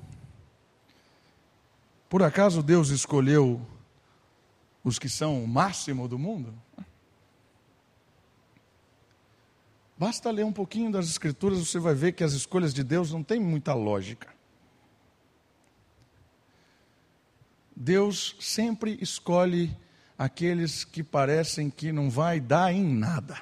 Por 2.13 2.21
acaso 2.21 2.61
Deus 2.61 2.89
escolheu 2.89 3.59
os 4.83 4.99
que 4.99 5.09
são 5.09 5.43
o 5.43 5.47
máximo 5.47 6.07
do 6.07 6.19
mundo? 6.19 6.53
Basta 9.97 10.29
ler 10.29 10.45
um 10.45 10.53
pouquinho 10.53 10.91
das 10.91 11.07
Escrituras, 11.07 11.57
você 11.57 11.79
vai 11.79 11.95
ver 11.95 12.11
que 12.11 12.23
as 12.23 12.33
escolhas 12.33 12.71
de 12.71 12.83
Deus 12.83 13.11
não 13.11 13.23
têm 13.23 13.39
muita 13.39 13.73
lógica. 13.73 14.31
Deus 17.75 18.35
sempre 18.39 18.95
escolhe 19.01 19.75
aqueles 20.15 20.83
que 20.83 21.01
parecem 21.01 21.67
que 21.67 21.91
não 21.91 22.11
vai 22.11 22.39
dar 22.39 22.71
em 22.71 22.85
nada. 22.93 23.41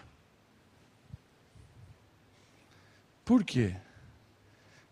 Por 3.26 3.44
quê? 3.44 3.76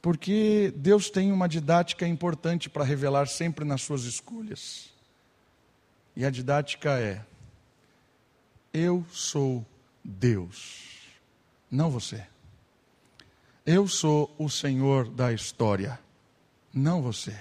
Porque 0.02 0.74
Deus 0.78 1.10
tem 1.10 1.32
uma 1.32 1.48
didática 1.48 2.08
importante 2.08 2.70
para 2.70 2.84
revelar 2.84 3.28
sempre 3.28 3.66
nas 3.66 3.82
suas 3.82 4.04
escolhas. 4.04 4.94
E 6.16 6.26
a 6.26 6.30
didática 6.30 7.00
é: 7.00 7.26
Eu 8.74 9.06
sou 9.12 9.66
Deus, 10.04 11.00
não 11.70 11.90
você. 11.90 12.26
Eu 13.66 13.88
sou 13.88 14.34
o 14.38 14.50
Senhor 14.50 15.10
da 15.10 15.34
história, 15.34 16.00
não 16.74 17.02
você. 17.02 17.38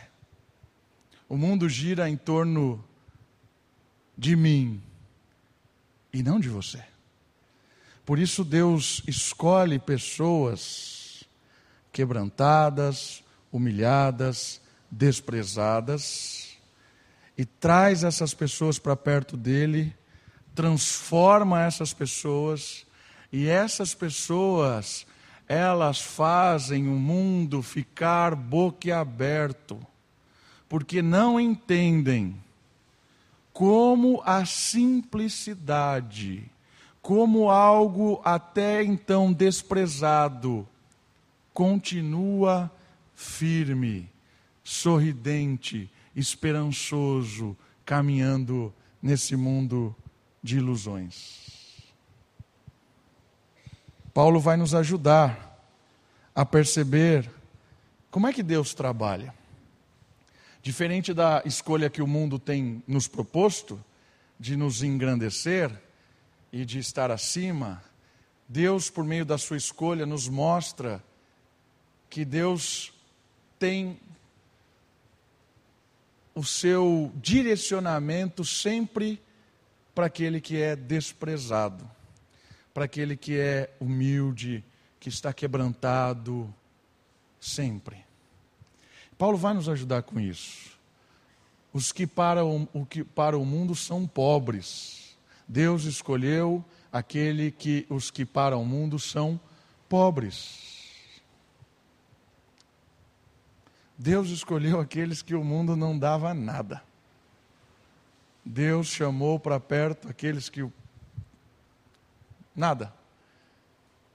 O 1.28 1.36
mundo 1.36 1.68
gira 1.68 2.10
em 2.10 2.16
torno 2.16 2.84
de 4.16 4.34
mim 4.34 4.82
e 6.12 6.22
não 6.22 6.40
de 6.40 6.48
você. 6.48 6.82
Por 8.04 8.18
isso 8.18 8.44
Deus 8.44 9.02
escolhe 9.06 9.78
pessoas 9.78 11.07
quebrantadas, 11.92 13.22
humilhadas, 13.52 14.60
desprezadas 14.90 16.56
e 17.36 17.44
traz 17.44 18.04
essas 18.04 18.32
pessoas 18.34 18.78
para 18.78 18.96
perto 18.96 19.36
dele, 19.36 19.94
transforma 20.54 21.62
essas 21.62 21.92
pessoas 21.92 22.86
e 23.32 23.48
essas 23.48 23.94
pessoas 23.94 25.06
elas 25.46 26.00
fazem 26.00 26.88
o 26.88 26.98
mundo 26.98 27.62
ficar 27.62 28.34
boquiaberto, 28.34 29.78
porque 30.68 31.00
não 31.00 31.40
entendem 31.40 32.36
como 33.52 34.20
a 34.24 34.44
simplicidade, 34.44 36.50
como 37.00 37.50
algo 37.50 38.20
até 38.22 38.84
então 38.84 39.32
desprezado, 39.32 40.68
continua 41.52 42.70
firme, 43.14 44.10
sorridente, 44.62 45.90
esperançoso, 46.14 47.56
caminhando 47.84 48.72
nesse 49.02 49.34
mundo 49.34 49.94
de 50.42 50.58
ilusões. 50.58 51.82
Paulo 54.12 54.40
vai 54.40 54.56
nos 54.56 54.74
ajudar 54.74 55.48
a 56.34 56.44
perceber 56.44 57.30
como 58.10 58.26
é 58.26 58.32
que 58.32 58.42
Deus 58.42 58.74
trabalha. 58.74 59.34
Diferente 60.62 61.14
da 61.14 61.42
escolha 61.44 61.90
que 61.90 62.02
o 62.02 62.06
mundo 62.06 62.38
tem 62.38 62.82
nos 62.86 63.06
proposto, 63.08 63.82
de 64.38 64.56
nos 64.56 64.82
engrandecer 64.82 65.70
e 66.52 66.64
de 66.64 66.78
estar 66.78 67.10
acima, 67.10 67.82
Deus, 68.48 68.88
por 68.88 69.04
meio 69.04 69.24
da 69.24 69.36
sua 69.36 69.56
escolha, 69.56 70.06
nos 70.06 70.28
mostra 70.28 71.02
que 72.08 72.24
Deus 72.24 72.92
tem 73.58 73.98
o 76.34 76.44
seu 76.44 77.12
direcionamento 77.16 78.44
sempre 78.44 79.20
para 79.94 80.06
aquele 80.06 80.40
que 80.40 80.56
é 80.62 80.76
desprezado, 80.76 81.88
para 82.72 82.84
aquele 82.84 83.16
que 83.16 83.36
é 83.36 83.74
humilde, 83.80 84.64
que 85.00 85.08
está 85.08 85.32
quebrantado, 85.32 86.52
sempre. 87.40 88.04
Paulo 89.16 89.36
vai 89.36 89.54
nos 89.54 89.68
ajudar 89.68 90.02
com 90.02 90.20
isso. 90.20 90.78
Os 91.72 91.90
que 91.90 92.06
para 92.06 92.44
o, 92.44 92.68
o 92.72 92.86
que 92.86 93.02
para 93.02 93.36
o 93.36 93.44
mundo 93.44 93.74
são 93.74 94.06
pobres. 94.06 95.16
Deus 95.46 95.84
escolheu 95.84 96.64
aquele 96.92 97.50
que 97.50 97.84
os 97.90 98.10
que 98.10 98.24
para 98.24 98.56
o 98.56 98.64
mundo 98.64 98.98
são 98.98 99.40
pobres. 99.88 100.67
Deus 103.98 104.28
escolheu 104.28 104.78
aqueles 104.78 105.22
que 105.22 105.34
o 105.34 105.42
mundo 105.42 105.74
não 105.74 105.98
dava 105.98 106.32
nada. 106.32 106.80
Deus 108.44 108.86
chamou 108.86 109.40
para 109.40 109.58
perto 109.58 110.08
aqueles 110.08 110.48
que. 110.48 110.64
Nada. 112.54 112.94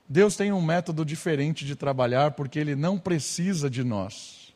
Deus 0.08 0.38
tem 0.38 0.54
um 0.54 0.62
método 0.62 1.04
diferente 1.04 1.66
de 1.66 1.76
trabalhar 1.76 2.32
porque 2.32 2.60
Ele 2.60 2.76
não 2.76 2.98
precisa 2.98 3.70
de 3.70 3.84
nós, 3.84 4.54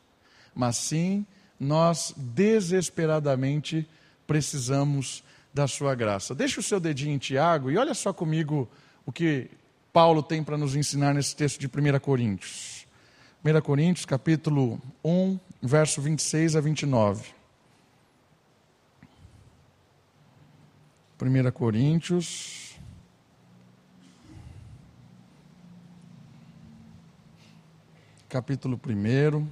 mas 0.53 0.77
sim 0.77 1.25
nós 1.59 2.13
desesperadamente 2.15 3.87
precisamos 4.25 5.23
da 5.53 5.67
Sua 5.67 5.93
graça. 5.95 6.35
Deixa 6.35 6.59
o 6.59 6.63
seu 6.63 6.79
dedinho 6.79 7.15
em 7.15 7.17
Tiago 7.17 7.69
e 7.71 7.77
olha 7.77 7.93
só 7.93 8.13
comigo 8.13 8.69
o 9.05 9.11
que 9.11 9.49
Paulo 9.91 10.21
tem 10.21 10.43
para 10.43 10.57
nos 10.57 10.75
ensinar 10.75 11.13
nesse 11.13 11.35
texto 11.35 11.59
de 11.59 11.67
1 11.67 11.99
Coríntios. 11.99 12.76
1 13.43 13.61
Coríntios, 13.61 14.05
capítulo 14.05 14.81
1, 15.03 15.39
verso 15.61 16.01
26 16.01 16.55
a 16.55 16.61
29. 16.61 17.37
1 21.21 21.51
Coríntios. 21.51 22.77
Capítulo 28.27 28.79
1. 28.83 29.49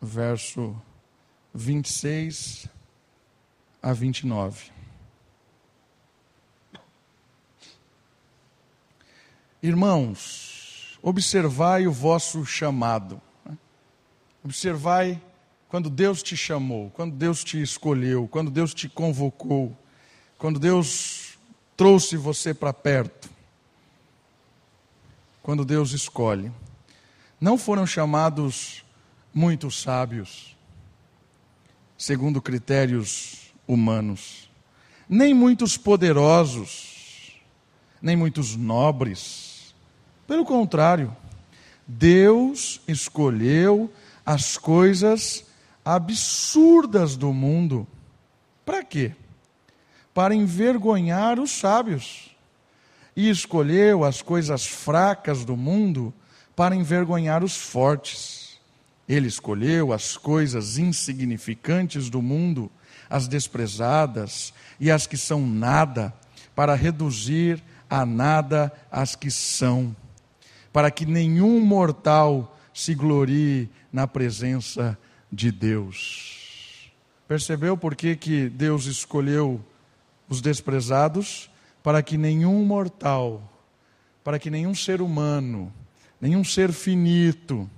Verso 0.00 0.80
26 1.54 2.68
a 3.82 3.92
29. 3.92 4.81
Irmãos, 9.62 10.98
observai 11.00 11.86
o 11.86 11.92
vosso 11.92 12.44
chamado. 12.44 13.22
Observai 14.42 15.22
quando 15.68 15.88
Deus 15.88 16.20
te 16.20 16.36
chamou, 16.36 16.90
quando 16.90 17.14
Deus 17.14 17.44
te 17.44 17.62
escolheu, 17.62 18.26
quando 18.26 18.50
Deus 18.50 18.74
te 18.74 18.88
convocou, 18.88 19.78
quando 20.36 20.58
Deus 20.58 21.38
trouxe 21.76 22.16
você 22.16 22.52
para 22.52 22.72
perto. 22.72 23.30
Quando 25.44 25.64
Deus 25.64 25.92
escolhe. 25.92 26.50
Não 27.40 27.56
foram 27.56 27.86
chamados 27.86 28.84
muitos 29.32 29.80
sábios, 29.80 30.56
segundo 31.96 32.42
critérios 32.42 33.52
humanos, 33.66 34.50
nem 35.08 35.32
muitos 35.32 35.76
poderosos, 35.76 37.40
nem 38.02 38.16
muitos 38.16 38.56
nobres 38.56 39.51
pelo 40.32 40.46
contrário, 40.46 41.14
Deus 41.86 42.80
escolheu 42.88 43.92
as 44.24 44.56
coisas 44.56 45.44
absurdas 45.84 47.18
do 47.18 47.34
mundo. 47.34 47.86
Para 48.64 48.82
quê? 48.82 49.12
Para 50.14 50.34
envergonhar 50.34 51.38
os 51.38 51.50
sábios. 51.50 52.34
E 53.14 53.28
escolheu 53.28 54.04
as 54.04 54.22
coisas 54.22 54.66
fracas 54.66 55.44
do 55.44 55.54
mundo 55.54 56.14
para 56.56 56.74
envergonhar 56.74 57.44
os 57.44 57.54
fortes. 57.54 58.58
Ele 59.06 59.28
escolheu 59.28 59.92
as 59.92 60.16
coisas 60.16 60.78
insignificantes 60.78 62.08
do 62.08 62.22
mundo, 62.22 62.72
as 63.10 63.28
desprezadas 63.28 64.54
e 64.80 64.90
as 64.90 65.06
que 65.06 65.18
são 65.18 65.46
nada, 65.46 66.10
para 66.54 66.74
reduzir 66.74 67.62
a 67.90 68.06
nada 68.06 68.72
as 68.90 69.14
que 69.14 69.30
são 69.30 69.94
para 70.72 70.90
que 70.90 71.04
nenhum 71.04 71.60
mortal 71.60 72.56
se 72.72 72.94
glorie 72.94 73.68
na 73.92 74.06
presença 74.06 74.98
de 75.30 75.52
Deus. 75.52 76.90
Percebeu 77.28 77.76
por 77.76 77.94
que, 77.94 78.16
que 78.16 78.48
Deus 78.48 78.86
escolheu 78.86 79.62
os 80.28 80.40
desprezados? 80.40 81.50
Para 81.82 82.02
que 82.02 82.16
nenhum 82.16 82.64
mortal, 82.64 83.42
para 84.22 84.38
que 84.38 84.50
nenhum 84.50 84.74
ser 84.74 85.02
humano, 85.02 85.72
nenhum 86.20 86.44
ser 86.44 86.72
finito, 86.72 87.68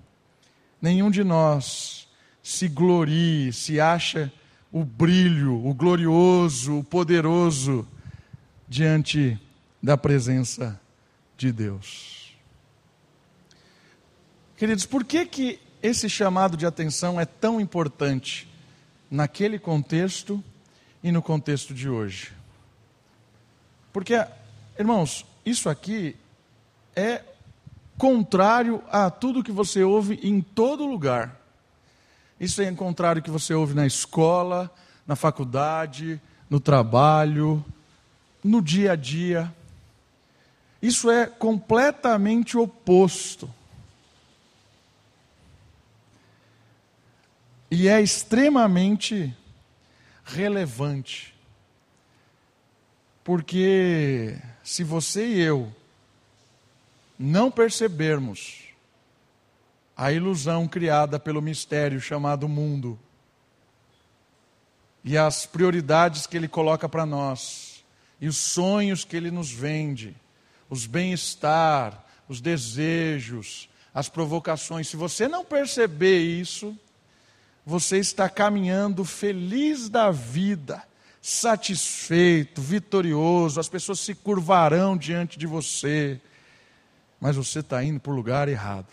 nenhum 0.80 1.10
de 1.10 1.24
nós 1.24 2.06
se 2.42 2.68
glorie, 2.68 3.52
se 3.52 3.80
acha 3.80 4.30
o 4.70 4.84
brilho, 4.84 5.66
o 5.66 5.72
glorioso, 5.72 6.80
o 6.80 6.84
poderoso 6.84 7.86
diante 8.68 9.40
da 9.82 9.96
presença 9.96 10.78
de 11.36 11.52
Deus. 11.52 12.23
Queridos, 14.56 14.86
por 14.86 15.04
que, 15.04 15.26
que 15.26 15.58
esse 15.82 16.08
chamado 16.08 16.56
de 16.56 16.64
atenção 16.64 17.20
é 17.20 17.24
tão 17.24 17.60
importante 17.60 18.48
naquele 19.10 19.58
contexto 19.58 20.42
e 21.02 21.10
no 21.10 21.20
contexto 21.20 21.74
de 21.74 21.88
hoje? 21.88 22.32
Porque, 23.92 24.24
irmãos, 24.78 25.26
isso 25.44 25.68
aqui 25.68 26.16
é 26.94 27.22
contrário 27.98 28.82
a 28.90 29.10
tudo 29.10 29.42
que 29.42 29.50
você 29.50 29.82
ouve 29.82 30.20
em 30.22 30.40
todo 30.40 30.86
lugar. 30.86 31.40
Isso 32.38 32.62
é 32.62 32.70
contrário 32.72 33.22
que 33.22 33.30
você 33.30 33.54
ouve 33.54 33.74
na 33.74 33.86
escola, 33.86 34.70
na 35.06 35.16
faculdade, 35.16 36.20
no 36.48 36.60
trabalho, 36.60 37.64
no 38.42 38.62
dia 38.62 38.92
a 38.92 38.96
dia. 38.96 39.52
Isso 40.80 41.10
é 41.10 41.26
completamente 41.26 42.56
oposto. 42.56 43.50
E 47.74 47.88
é 47.88 48.00
extremamente 48.00 49.36
relevante. 50.24 51.34
Porque 53.24 54.38
se 54.62 54.84
você 54.84 55.26
e 55.26 55.40
eu 55.40 55.74
não 57.18 57.50
percebermos 57.50 58.62
a 59.96 60.12
ilusão 60.12 60.68
criada 60.68 61.18
pelo 61.18 61.42
mistério 61.42 62.00
chamado 62.00 62.48
mundo 62.48 62.96
e 65.02 65.18
as 65.18 65.44
prioridades 65.44 66.28
que 66.28 66.36
ele 66.36 66.48
coloca 66.48 66.88
para 66.88 67.04
nós 67.04 67.84
e 68.20 68.28
os 68.28 68.36
sonhos 68.36 69.04
que 69.04 69.16
ele 69.16 69.32
nos 69.32 69.50
vende, 69.50 70.14
os 70.70 70.86
bem-estar, 70.86 72.04
os 72.28 72.40
desejos, 72.40 73.68
as 73.92 74.08
provocações, 74.08 74.86
se 74.86 74.96
você 74.96 75.26
não 75.26 75.44
perceber 75.44 76.20
isso, 76.20 76.78
você 77.64 77.98
está 77.98 78.28
caminhando 78.28 79.04
feliz 79.04 79.88
da 79.88 80.10
vida, 80.10 80.82
satisfeito, 81.22 82.60
vitorioso, 82.60 83.58
as 83.58 83.68
pessoas 83.68 84.00
se 84.00 84.14
curvarão 84.14 84.96
diante 84.96 85.38
de 85.38 85.46
você, 85.46 86.20
mas 87.18 87.36
você 87.36 87.60
está 87.60 87.82
indo 87.82 87.98
para 87.98 88.12
o 88.12 88.16
lugar 88.16 88.48
errado. 88.48 88.88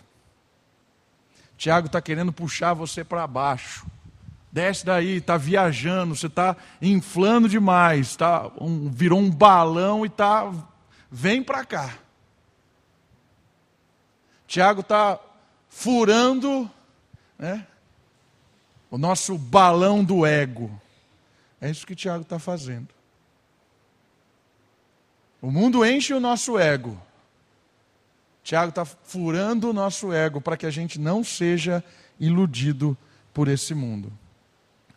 Tiago 1.57 1.87
está 1.87 2.01
querendo 2.01 2.31
puxar 2.31 2.73
você 2.73 3.03
para 3.03 3.27
baixo. 3.27 3.85
Desce 4.51 4.85
daí, 4.85 5.17
está 5.17 5.37
viajando, 5.37 6.15
você 6.15 6.27
está 6.27 6.57
inflando 6.81 7.47
demais, 7.47 8.15
tá, 8.15 8.51
um, 8.59 8.89
virou 8.89 9.19
um 9.19 9.29
balão 9.29 10.03
e 10.05 10.07
está. 10.07 10.51
Vem 11.09 11.43
para 11.43 11.63
cá. 11.63 11.97
Tiago 14.47 14.81
está 14.81 15.19
furando 15.69 16.69
né, 17.37 17.65
o 18.91 18.97
nosso 18.97 19.37
balão 19.37 20.03
do 20.03 20.25
ego. 20.25 20.69
É 21.61 21.69
isso 21.69 21.87
que 21.87 21.95
Tiago 21.95 22.23
está 22.23 22.37
fazendo. 22.37 22.89
O 25.41 25.49
mundo 25.49 25.85
enche 25.85 26.13
o 26.13 26.19
nosso 26.19 26.59
ego. 26.59 27.01
Tiago 28.43 28.69
está 28.69 28.83
furando 28.83 29.69
o 29.69 29.73
nosso 29.73 30.11
ego 30.11 30.41
para 30.41 30.57
que 30.57 30.65
a 30.65 30.69
gente 30.69 30.99
não 30.99 31.23
seja 31.23 31.83
iludido 32.19 32.97
por 33.33 33.47
esse 33.47 33.73
mundo. 33.73 34.11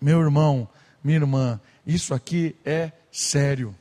Meu 0.01 0.21
irmão, 0.21 0.69
minha 1.03 1.19
irmã, 1.19 1.61
isso 1.87 2.13
aqui 2.13 2.57
é 2.65 2.91
sério. 3.13 3.75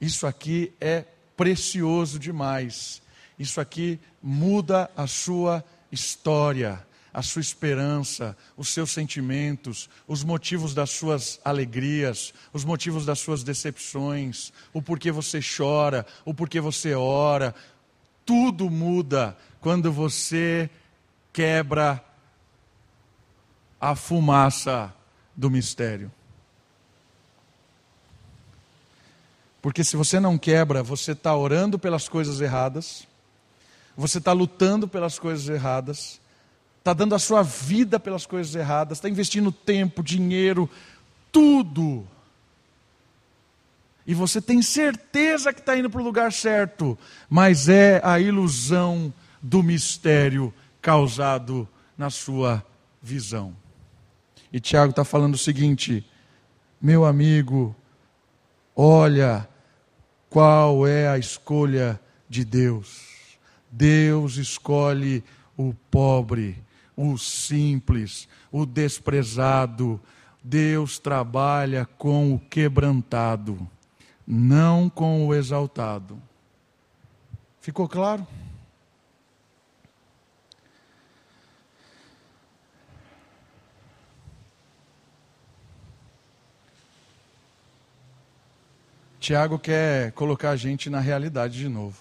Isso 0.00 0.26
aqui 0.26 0.72
é 0.80 1.04
precioso 1.36 2.18
demais. 2.18 3.02
Isso 3.38 3.60
aqui 3.60 4.00
muda 4.22 4.90
a 4.96 5.06
sua 5.06 5.62
história, 5.90 6.84
a 7.12 7.22
sua 7.22 7.40
esperança, 7.40 8.36
os 8.56 8.68
seus 8.68 8.90
sentimentos, 8.90 9.88
os 10.06 10.22
motivos 10.22 10.74
das 10.74 10.90
suas 10.90 11.40
alegrias, 11.44 12.32
os 12.52 12.64
motivos 12.64 13.06
das 13.06 13.18
suas 13.18 13.42
decepções, 13.42 14.52
o 14.72 14.82
porquê 14.82 15.10
você 15.10 15.40
chora, 15.40 16.06
o 16.24 16.34
porquê 16.34 16.60
você 16.60 16.94
ora. 16.94 17.54
Tudo 18.24 18.70
muda 18.70 19.36
quando 19.60 19.90
você 19.90 20.68
quebra 21.32 22.04
a 23.80 23.94
fumaça 23.94 24.92
do 25.36 25.50
mistério. 25.50 26.10
Porque 29.62 29.82
se 29.82 29.96
você 29.96 30.20
não 30.20 30.38
quebra, 30.38 30.82
você 30.82 31.12
está 31.12 31.34
orando 31.34 31.78
pelas 31.78 32.08
coisas 32.08 32.40
erradas, 32.40 33.06
você 33.96 34.18
está 34.18 34.32
lutando 34.32 34.86
pelas 34.86 35.18
coisas 35.18 35.48
erradas, 35.48 36.20
está 36.88 36.94
dando 36.94 37.14
a 37.14 37.18
sua 37.18 37.42
vida 37.42 38.00
pelas 38.00 38.24
coisas 38.24 38.54
erradas, 38.54 38.96
está 38.96 39.10
investindo 39.10 39.52
tempo, 39.52 40.02
dinheiro, 40.02 40.70
tudo. 41.30 42.08
E 44.06 44.14
você 44.14 44.40
tem 44.40 44.62
certeza 44.62 45.52
que 45.52 45.60
está 45.60 45.76
indo 45.76 45.90
para 45.90 46.00
o 46.00 46.04
lugar 46.04 46.32
certo, 46.32 46.98
mas 47.28 47.68
é 47.68 48.00
a 48.02 48.18
ilusão 48.18 49.12
do 49.42 49.62
mistério 49.62 50.52
causado 50.80 51.68
na 51.96 52.08
sua 52.08 52.64
visão. 53.02 53.54
E 54.50 54.58
Tiago 54.58 54.88
está 54.90 55.04
falando 55.04 55.34
o 55.34 55.38
seguinte: 55.38 56.06
meu 56.80 57.04
amigo, 57.04 57.76
olha 58.74 59.46
qual 60.30 60.86
é 60.86 61.06
a 61.06 61.18
escolha 61.18 62.00
de 62.30 62.46
Deus. 62.46 63.36
Deus 63.70 64.36
escolhe 64.36 65.22
o 65.54 65.74
pobre, 65.90 66.66
o 66.98 67.16
simples, 67.16 68.28
o 68.50 68.66
desprezado. 68.66 70.00
Deus 70.42 70.98
trabalha 70.98 71.86
com 71.86 72.34
o 72.34 72.38
quebrantado, 72.40 73.68
não 74.26 74.90
com 74.90 75.26
o 75.26 75.34
exaltado. 75.34 76.20
Ficou 77.60 77.88
claro? 77.88 78.26
Tiago 89.20 89.58
quer 89.58 90.12
colocar 90.12 90.50
a 90.50 90.56
gente 90.56 90.88
na 90.88 91.00
realidade 91.00 91.58
de 91.58 91.68
novo. 91.68 91.98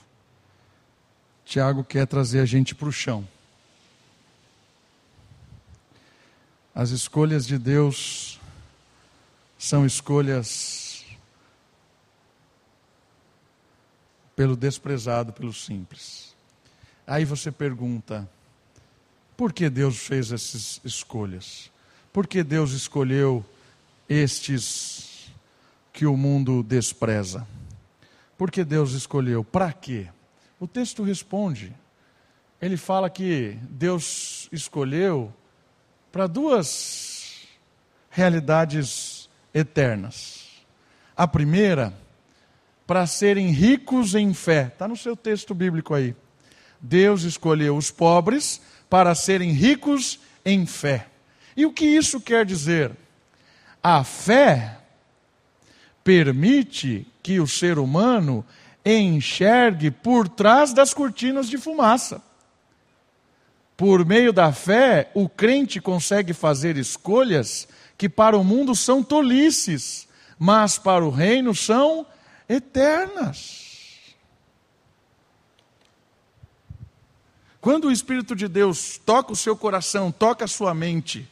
Tiago 1.44 1.84
quer 1.84 2.08
trazer 2.08 2.40
a 2.40 2.46
gente 2.46 2.74
para 2.74 2.88
o 2.88 2.92
chão. 2.92 3.28
As 6.78 6.92
escolhas 6.92 7.48
de 7.48 7.58
Deus 7.58 8.40
são 9.58 9.84
escolhas 9.84 11.04
pelo 14.36 14.56
desprezado, 14.56 15.34
pelo 15.34 15.52
simples. 15.52 16.36
Aí 17.08 17.26
você 17.26 17.52
pergunta: 17.52 18.30
por 19.36 19.52
que 19.52 19.72
Deus 19.72 19.98
fez 19.98 20.32
essas 20.32 20.80
escolhas? 20.86 21.72
Por 22.14 22.28
que 22.28 22.44
Deus 22.44 22.74
escolheu 22.74 23.44
estes 24.08 25.32
que 25.92 26.06
o 26.06 26.16
mundo 26.16 26.62
despreza. 26.62 27.48
Por 28.38 28.52
que 28.52 28.64
Deus 28.64 28.92
escolheu? 28.92 29.44
Para 29.44 29.74
quê? 29.74 30.08
O 30.60 30.68
texto 30.68 31.02
responde. 31.02 31.74
Ele 32.62 32.78
fala 32.78 33.10
que 33.10 33.58
Deus 33.64 34.48
escolheu 34.52 35.34
para 36.18 36.26
duas 36.26 37.44
realidades 38.10 39.30
eternas. 39.54 40.48
A 41.16 41.28
primeira, 41.28 41.94
para 42.88 43.06
serem 43.06 43.52
ricos 43.52 44.16
em 44.16 44.34
fé. 44.34 44.72
Está 44.74 44.88
no 44.88 44.98
seu 44.98 45.16
texto 45.16 45.54
bíblico 45.54 45.94
aí. 45.94 46.16
Deus 46.82 47.22
escolheu 47.22 47.78
os 47.78 47.92
pobres 47.92 48.60
para 48.90 49.14
serem 49.14 49.52
ricos 49.52 50.20
em 50.44 50.66
fé. 50.66 51.06
E 51.56 51.68
o 51.68 51.72
que 51.72 51.86
isso 51.86 52.20
quer 52.20 52.48
dizer? 52.48 52.94
A 53.84 54.04
fé 54.04 54.80
permite 56.04 57.06
que 57.22 57.40
o 57.40 57.46
ser 57.46 57.78
humano 57.78 58.44
enxergue 58.84 59.92
por 59.92 60.28
trás 60.28 60.74
das 60.74 60.96
cortinas 60.96 61.48
de 61.48 61.60
fumaça. 61.60 62.24
Por 63.78 64.04
meio 64.04 64.34
da 64.34 64.52
fé, 64.52 65.12
o 65.14 65.30
crente 65.30 65.80
consegue 65.80 66.34
fazer 66.34 66.76
escolhas 66.78 67.68
que 67.96 68.10
para 68.10 68.36
o 68.36 68.44
mundo 68.44 68.76
são 68.76 69.04
tolices, 69.04 70.08
mas 70.38 70.80
para 70.80 71.06
o 71.06 71.12
reino 71.12 71.54
são 71.54 72.06
eternas. 72.50 73.68
Quando 77.62 77.86
o 77.86 77.92
Espírito 77.92 78.36
de 78.36 78.48
Deus 78.48 79.00
toca 79.06 79.34
o 79.34 79.36
seu 79.36 79.56
coração, 79.56 80.12
toca 80.12 80.46
a 80.46 80.48
sua 80.48 80.74
mente, 80.74 81.30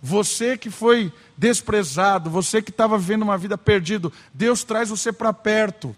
você 0.00 0.56
que 0.56 0.70
foi 0.70 1.12
desprezado, 1.36 2.30
você 2.30 2.62
que 2.62 2.70
estava 2.70 2.96
vivendo 2.98 3.22
uma 3.22 3.36
vida 3.36 3.58
perdida, 3.58 4.10
Deus 4.32 4.62
traz 4.62 4.88
você 4.88 5.12
para 5.12 5.32
perto. 5.32 5.96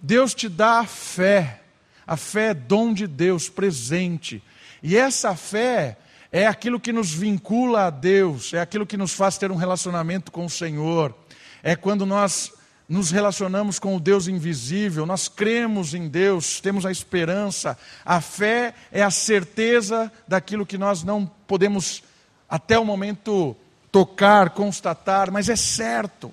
Deus 0.00 0.34
te 0.34 0.48
dá 0.48 0.80
a 0.80 0.86
fé. 0.86 1.62
A 2.06 2.16
fé 2.16 2.48
é 2.48 2.54
dom 2.54 2.92
de 2.92 3.06
Deus, 3.06 3.48
presente. 3.48 4.42
E 4.82 4.96
essa 4.96 5.34
fé 5.34 5.96
é 6.32 6.46
aquilo 6.46 6.80
que 6.80 6.92
nos 6.92 7.12
vincula 7.12 7.86
a 7.86 7.90
Deus, 7.90 8.54
é 8.54 8.60
aquilo 8.60 8.86
que 8.86 8.96
nos 8.96 9.12
faz 9.12 9.36
ter 9.36 9.50
um 9.50 9.56
relacionamento 9.56 10.30
com 10.30 10.44
o 10.44 10.50
Senhor. 10.50 11.14
É 11.62 11.74
quando 11.76 12.06
nós 12.06 12.52
nos 12.88 13.10
relacionamos 13.10 13.78
com 13.78 13.94
o 13.94 14.00
Deus 14.00 14.26
invisível, 14.26 15.06
nós 15.06 15.28
cremos 15.28 15.94
em 15.94 16.08
Deus, 16.08 16.60
temos 16.60 16.84
a 16.84 16.90
esperança. 16.90 17.78
A 18.04 18.20
fé 18.20 18.74
é 18.90 19.02
a 19.02 19.10
certeza 19.10 20.10
daquilo 20.26 20.66
que 20.66 20.76
nós 20.76 21.04
não 21.04 21.24
podemos 21.46 22.02
até 22.48 22.78
o 22.78 22.84
momento 22.84 23.56
tocar, 23.92 24.50
constatar, 24.50 25.30
mas 25.30 25.48
é 25.48 25.56
certo. 25.56 26.32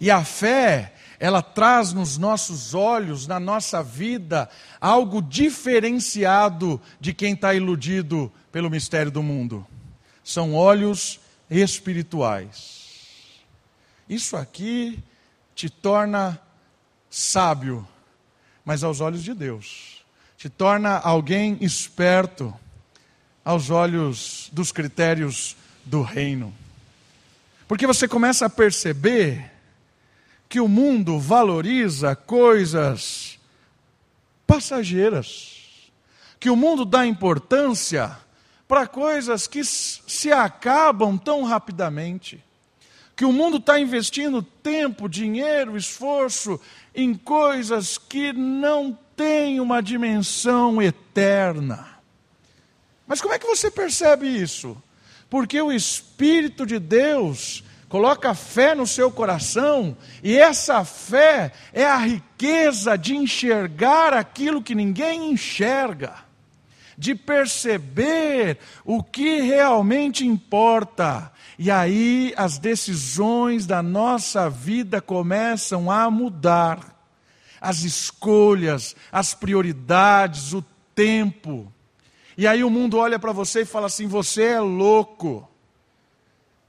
E 0.00 0.10
a 0.10 0.22
fé, 0.22 0.92
ela 1.20 1.42
traz 1.42 1.92
nos 1.92 2.16
nossos 2.16 2.74
olhos, 2.74 3.26
na 3.26 3.40
nossa 3.40 3.82
vida, 3.82 4.48
algo 4.80 5.20
diferenciado 5.20 6.80
de 7.00 7.12
quem 7.12 7.34
está 7.34 7.54
iludido 7.54 8.32
pelo 8.52 8.70
mistério 8.70 9.10
do 9.10 9.22
mundo. 9.22 9.66
São 10.22 10.54
olhos 10.54 11.18
espirituais. 11.50 12.86
Isso 14.08 14.36
aqui 14.36 15.02
te 15.54 15.68
torna 15.68 16.40
sábio, 17.10 17.86
mas 18.64 18.84
aos 18.84 19.00
olhos 19.00 19.24
de 19.24 19.34
Deus. 19.34 20.04
Te 20.36 20.48
torna 20.48 20.98
alguém 20.98 21.58
esperto 21.60 22.54
aos 23.44 23.70
olhos 23.70 24.50
dos 24.52 24.70
critérios 24.70 25.56
do 25.84 26.02
reino. 26.02 26.54
Porque 27.66 27.86
você 27.86 28.06
começa 28.06 28.46
a 28.46 28.50
perceber 28.50 29.57
que 30.48 30.60
o 30.60 30.68
mundo 30.68 31.18
valoriza 31.18 32.16
coisas 32.16 33.38
passageiras, 34.46 35.90
que 36.40 36.48
o 36.48 36.56
mundo 36.56 36.84
dá 36.84 37.06
importância 37.06 38.16
para 38.66 38.86
coisas 38.86 39.46
que 39.46 39.62
se 39.64 40.32
acabam 40.32 41.18
tão 41.18 41.42
rapidamente, 41.42 42.42
que 43.14 43.24
o 43.24 43.32
mundo 43.32 43.58
está 43.58 43.78
investindo 43.78 44.42
tempo, 44.42 45.08
dinheiro, 45.08 45.76
esforço 45.76 46.60
em 46.94 47.14
coisas 47.14 47.98
que 47.98 48.32
não 48.32 48.96
têm 49.16 49.60
uma 49.60 49.82
dimensão 49.82 50.80
eterna. 50.80 51.98
Mas 53.06 53.20
como 53.20 53.34
é 53.34 53.38
que 53.38 53.46
você 53.46 53.70
percebe 53.70 54.28
isso? 54.28 54.80
Porque 55.28 55.60
o 55.60 55.72
Espírito 55.72 56.64
de 56.64 56.78
Deus 56.78 57.64
coloca 57.88 58.34
fé 58.34 58.74
no 58.74 58.86
seu 58.86 59.10
coração, 59.10 59.96
e 60.22 60.38
essa 60.38 60.84
fé 60.84 61.52
é 61.72 61.84
a 61.84 61.96
riqueza 61.96 62.96
de 62.96 63.16
enxergar 63.16 64.12
aquilo 64.12 64.62
que 64.62 64.74
ninguém 64.74 65.30
enxerga, 65.30 66.14
de 66.96 67.14
perceber 67.14 68.58
o 68.84 69.02
que 69.02 69.40
realmente 69.40 70.26
importa. 70.26 71.32
E 71.58 71.70
aí 71.70 72.34
as 72.36 72.58
decisões 72.58 73.66
da 73.66 73.82
nossa 73.82 74.50
vida 74.50 75.00
começam 75.00 75.90
a 75.90 76.10
mudar. 76.10 76.98
as 77.60 77.82
escolhas, 77.82 78.94
as 79.10 79.34
prioridades, 79.34 80.52
o 80.52 80.64
tempo. 80.94 81.72
E 82.36 82.46
aí 82.46 82.62
o 82.62 82.70
mundo 82.70 82.98
olha 82.98 83.18
para 83.18 83.32
você 83.32 83.62
e 83.62 83.66
fala 83.66 83.86
assim: 83.86 84.06
você 84.06 84.44
é 84.44 84.60
louco. 84.60 85.48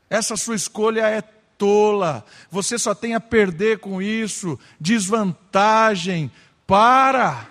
Essa 0.09 0.35
sua 0.35 0.55
escolha 0.55 1.07
é 1.07 1.21
tola. 1.57 2.25
Você 2.49 2.79
só 2.79 2.95
tem 2.95 3.13
a 3.13 3.19
perder 3.19 3.79
com 3.79 4.01
isso. 4.01 4.57
Desvantagem. 4.79 6.31
Para. 6.65 7.47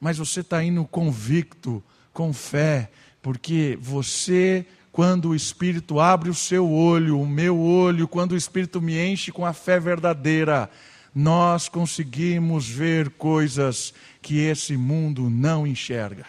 Mas 0.00 0.18
você 0.18 0.40
está 0.40 0.62
indo 0.62 0.84
convicto, 0.84 1.82
com 2.12 2.32
fé, 2.32 2.90
porque 3.22 3.78
você 3.80 4.66
quando 4.92 5.30
o 5.30 5.34
Espírito 5.34 5.98
abre 5.98 6.28
o 6.28 6.34
seu 6.34 6.70
olho, 6.70 7.18
o 7.18 7.26
meu 7.26 7.58
olho, 7.58 8.06
quando 8.06 8.32
o 8.32 8.36
Espírito 8.36 8.80
me 8.80 9.02
enche 9.02 9.32
com 9.32 9.46
a 9.46 9.54
fé 9.54 9.80
verdadeira, 9.80 10.68
nós 11.14 11.66
conseguimos 11.66 12.68
ver 12.68 13.08
coisas 13.10 13.94
que 14.20 14.38
esse 14.38 14.76
mundo 14.76 15.30
não 15.30 15.66
enxerga. 15.66 16.26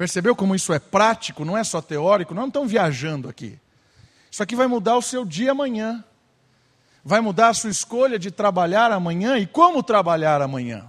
Percebeu 0.00 0.34
como 0.34 0.54
isso 0.54 0.72
é 0.72 0.78
prático, 0.78 1.44
não 1.44 1.58
é 1.58 1.62
só 1.62 1.82
teórico? 1.82 2.32
Não 2.32 2.46
estão 2.46 2.66
viajando 2.66 3.28
aqui. 3.28 3.58
Isso 4.30 4.42
aqui 4.42 4.56
vai 4.56 4.66
mudar 4.66 4.96
o 4.96 5.02
seu 5.02 5.26
dia 5.26 5.50
amanhã. 5.50 6.02
Vai 7.04 7.20
mudar 7.20 7.48
a 7.48 7.52
sua 7.52 7.68
escolha 7.68 8.18
de 8.18 8.30
trabalhar 8.30 8.90
amanhã 8.92 9.36
e 9.36 9.46
como 9.46 9.82
trabalhar 9.82 10.40
amanhã. 10.40 10.86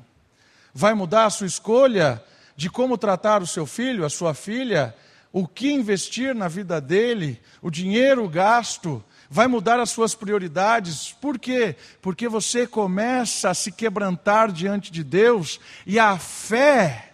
Vai 0.73 0.93
mudar 0.93 1.25
a 1.25 1.29
sua 1.29 1.45
escolha 1.45 2.23
de 2.55 2.69
como 2.69 2.97
tratar 2.97 3.41
o 3.41 3.47
seu 3.47 3.65
filho, 3.65 4.05
a 4.05 4.09
sua 4.09 4.33
filha, 4.33 4.95
o 5.33 5.45
que 5.45 5.73
investir 5.73 6.33
na 6.33 6.47
vida 6.47 6.79
dele, 6.79 7.37
o 7.61 7.69
dinheiro 7.69 8.29
gasto, 8.29 9.03
vai 9.29 9.45
mudar 9.45 9.77
as 9.77 9.89
suas 9.89 10.15
prioridades. 10.15 11.11
Por 11.19 11.37
quê? 11.37 11.75
Porque 12.01 12.29
você 12.29 12.65
começa 12.65 13.49
a 13.49 13.53
se 13.53 13.73
quebrantar 13.73 14.53
diante 14.53 14.89
de 14.89 15.03
Deus 15.03 15.59
e 15.85 15.99
a 15.99 16.17
fé 16.17 17.10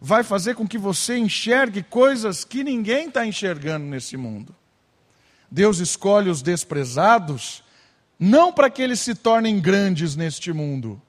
vai 0.00 0.22
fazer 0.22 0.54
com 0.54 0.66
que 0.66 0.78
você 0.78 1.16
enxergue 1.16 1.82
coisas 1.82 2.44
que 2.44 2.62
ninguém 2.62 3.08
está 3.08 3.26
enxergando 3.26 3.86
nesse 3.86 4.16
mundo. 4.16 4.54
Deus 5.50 5.78
escolhe 5.78 6.30
os 6.30 6.42
desprezados 6.42 7.64
não 8.18 8.52
para 8.52 8.68
que 8.68 8.82
eles 8.82 9.00
se 9.00 9.14
tornem 9.14 9.60
grandes 9.60 10.16
neste 10.16 10.52
mundo. 10.52 11.00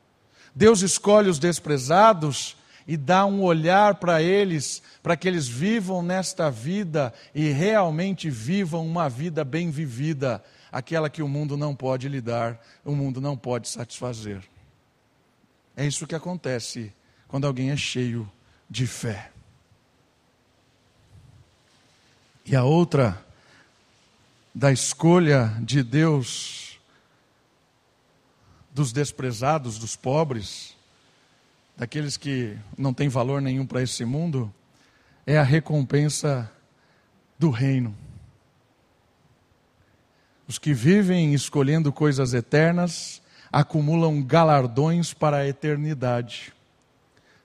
Deus 0.53 0.81
escolhe 0.81 1.29
os 1.29 1.39
desprezados 1.39 2.55
e 2.87 2.95
dá 2.95 3.25
um 3.25 3.41
olhar 3.43 3.95
para 3.95 4.21
eles, 4.21 4.81
para 5.01 5.15
que 5.15 5.27
eles 5.27 5.47
vivam 5.47 6.01
nesta 6.01 6.49
vida 6.49 7.13
e 7.33 7.49
realmente 7.49 8.29
vivam 8.29 8.85
uma 8.85 9.09
vida 9.09 9.43
bem 9.43 9.69
vivida, 9.69 10.43
aquela 10.71 11.09
que 11.09 11.21
o 11.21 11.27
mundo 11.27 11.55
não 11.55 11.75
pode 11.75 12.07
lhe 12.09 12.21
dar, 12.21 12.59
o 12.83 12.95
mundo 12.95 13.19
não 13.21 13.37
pode 13.37 13.67
satisfazer. 13.69 14.41
É 15.75 15.85
isso 15.85 16.07
que 16.07 16.15
acontece 16.15 16.91
quando 17.27 17.45
alguém 17.45 17.71
é 17.71 17.77
cheio 17.77 18.29
de 18.69 18.85
fé. 18.85 19.31
E 22.45 22.55
a 22.55 22.63
outra, 22.63 23.23
da 24.53 24.71
escolha 24.71 25.55
de 25.61 25.83
Deus 25.83 26.79
dos 28.73 28.91
desprezados, 28.91 29.77
dos 29.77 29.95
pobres, 29.95 30.75
daqueles 31.75 32.17
que 32.17 32.57
não 32.77 32.93
têm 32.93 33.09
valor 33.09 33.41
nenhum 33.41 33.65
para 33.65 33.81
esse 33.81 34.05
mundo, 34.05 34.53
é 35.25 35.37
a 35.37 35.43
recompensa 35.43 36.51
do 37.37 37.49
reino. 37.49 37.95
Os 40.47 40.57
que 40.57 40.73
vivem 40.73 41.33
escolhendo 41.33 41.93
coisas 41.93 42.33
eternas 42.33 43.21
acumulam 43.51 44.23
galardões 44.23 45.13
para 45.13 45.37
a 45.37 45.47
eternidade. 45.47 46.53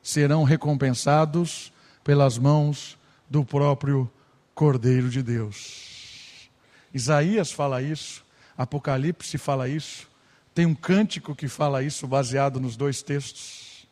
Serão 0.04 0.44
recompensados 0.44 1.72
pelas 2.04 2.38
mãos 2.38 2.98
do 3.28 3.44
próprio 3.44 4.08
Cordeiro 4.54 5.08
de 5.08 5.22
Deus. 5.22 6.50
Isaías 6.92 7.50
fala 7.50 7.82
isso, 7.82 8.22
Apocalipse 8.56 9.36
fala 9.38 9.68
isso, 9.68 10.08
tem 10.54 10.66
um 10.66 10.74
cântico 10.74 11.34
que 11.34 11.48
fala 11.48 11.82
isso, 11.82 12.06
baseado 12.06 12.60
nos 12.60 12.76
dois 12.76 13.02
textos. 13.02 13.88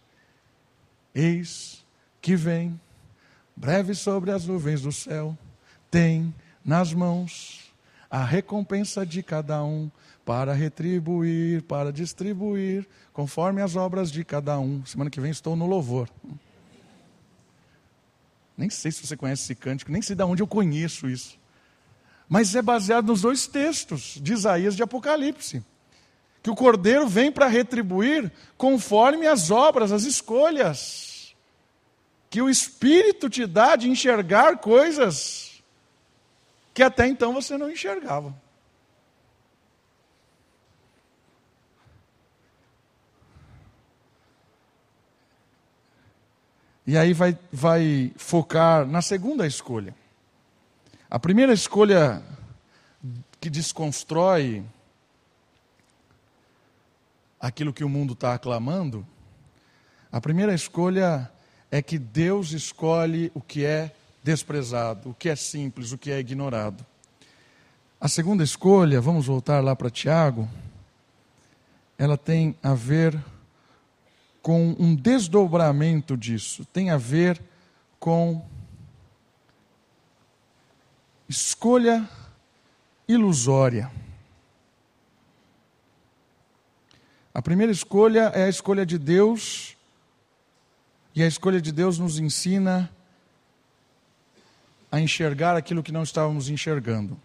Eis 1.15 1.85
que 2.21 2.37
vem, 2.37 2.79
breve 3.57 3.95
sobre 3.95 4.31
as 4.31 4.47
nuvens 4.47 4.83
do 4.83 4.93
céu, 4.93 5.37
tem 5.91 6.33
nas 6.65 6.93
mãos 6.93 7.73
a 8.11 8.23
recompensa 8.23 9.07
de 9.07 9.23
cada 9.23 9.65
um, 9.65 9.91
para 10.25 10.53
retribuir, 10.53 11.63
para 11.63 11.93
distribuir, 11.93 12.87
conforme 13.13 13.61
as 13.61 13.77
obras 13.77 14.11
de 14.11 14.25
cada 14.25 14.59
um. 14.59 14.85
Semana 14.87 15.11
que 15.11 15.21
vem 15.21 15.31
estou 15.31 15.57
no 15.57 15.67
louvor. 15.67 16.09
Nem 18.57 18.71
sei 18.71 18.93
se 18.93 19.07
você 19.07 19.17
conhece 19.17 19.43
esse 19.43 19.55
cântico, 19.55 19.91
nem 19.91 20.03
sei 20.03 20.15
de 20.15 20.23
onde 20.23 20.43
eu 20.43 20.47
conheço 20.47 21.09
isso. 21.09 21.39
Mas 22.29 22.55
é 22.55 22.63
baseado 22.63 23.07
nos 23.07 23.23
dois 23.23 23.47
textos, 23.47 24.19
de 24.23 24.33
Isaías 24.33 24.75
e 24.75 24.77
de 24.77 24.83
Apocalipse 24.83 25.63
que 26.43 26.51
o 26.51 26.57
Cordeiro 26.57 27.07
vem 27.07 27.31
para 27.31 27.47
retribuir 27.47 28.31
conforme 28.59 29.27
as 29.27 29.51
obras, 29.51 29.93
as 29.93 30.03
escolhas, 30.03 31.35
que 32.29 32.43
o 32.43 32.51
Espírito 32.51 33.31
te 33.31 33.47
dá 33.47 33.77
de 33.77 33.89
enxergar 33.89 34.59
coisas 34.59 35.63
que 36.75 36.83
até 36.83 37.07
então 37.07 37.33
você 37.33 37.57
não 37.57 37.71
enxergava. 37.71 38.35
E 46.87 46.97
aí 46.97 47.13
vai, 47.13 47.39
vai 47.53 48.13
focar 48.17 48.87
na 48.87 49.01
segunda 49.01 49.47
escolha. 49.47 49.95
A 51.09 51.19
primeira 51.19 51.53
escolha 51.53 52.23
que 53.41 53.49
desconstrói 53.49 54.65
aquilo 57.41 57.73
que 57.73 57.85
o 57.85 57.89
mundo 57.89 58.15
está 58.15 58.35
aclamando, 58.35 59.07
a 60.11 60.21
primeira 60.21 60.55
escolha 60.55 61.31
é 61.71 61.81
que 61.81 61.99
Deus 61.99 62.53
escolhe 62.53 63.31
o 63.35 63.41
que 63.41 63.65
é 63.65 63.95
desprezado, 64.23 65.11
o 65.11 65.15
que 65.15 65.29
é 65.29 65.37
simples, 65.37 65.93
o 65.93 65.99
que 65.99 66.11
é 66.11 66.19
ignorado. 66.19 66.85
A 68.01 68.09
segunda 68.09 68.43
escolha, 68.45 69.01
vamos 69.01 69.27
voltar 69.27 69.63
lá 69.63 69.75
para 69.75 69.89
Tiago, 69.89 70.49
ela 71.97 72.17
tem 72.17 72.57
a 72.63 72.75
ver 72.75 73.19
com 74.43 74.75
um 74.79 74.95
desdobramento 74.95 76.17
disso, 76.17 76.67
tem 76.73 76.91
a 76.91 76.97
ver 76.97 77.41
com 78.01 78.45
escolha 81.29 82.09
ilusória. 83.07 83.91
A 87.33 87.41
primeira 87.41 87.73
escolha 87.73 88.33
é 88.35 88.45
a 88.45 88.49
escolha 88.49 88.85
de 88.85 88.99
Deus, 88.99 89.77
e 91.15 91.23
a 91.23 91.27
escolha 91.27 91.61
de 91.61 91.71
Deus 91.71 91.99
nos 91.99 92.19
ensina 92.19 92.91
a 94.91 95.01
enxergar 95.01 95.57
aquilo 95.57 95.83
que 95.83 95.93
não 95.93 96.03
estávamos 96.03 96.51
enxergando. 96.51 97.19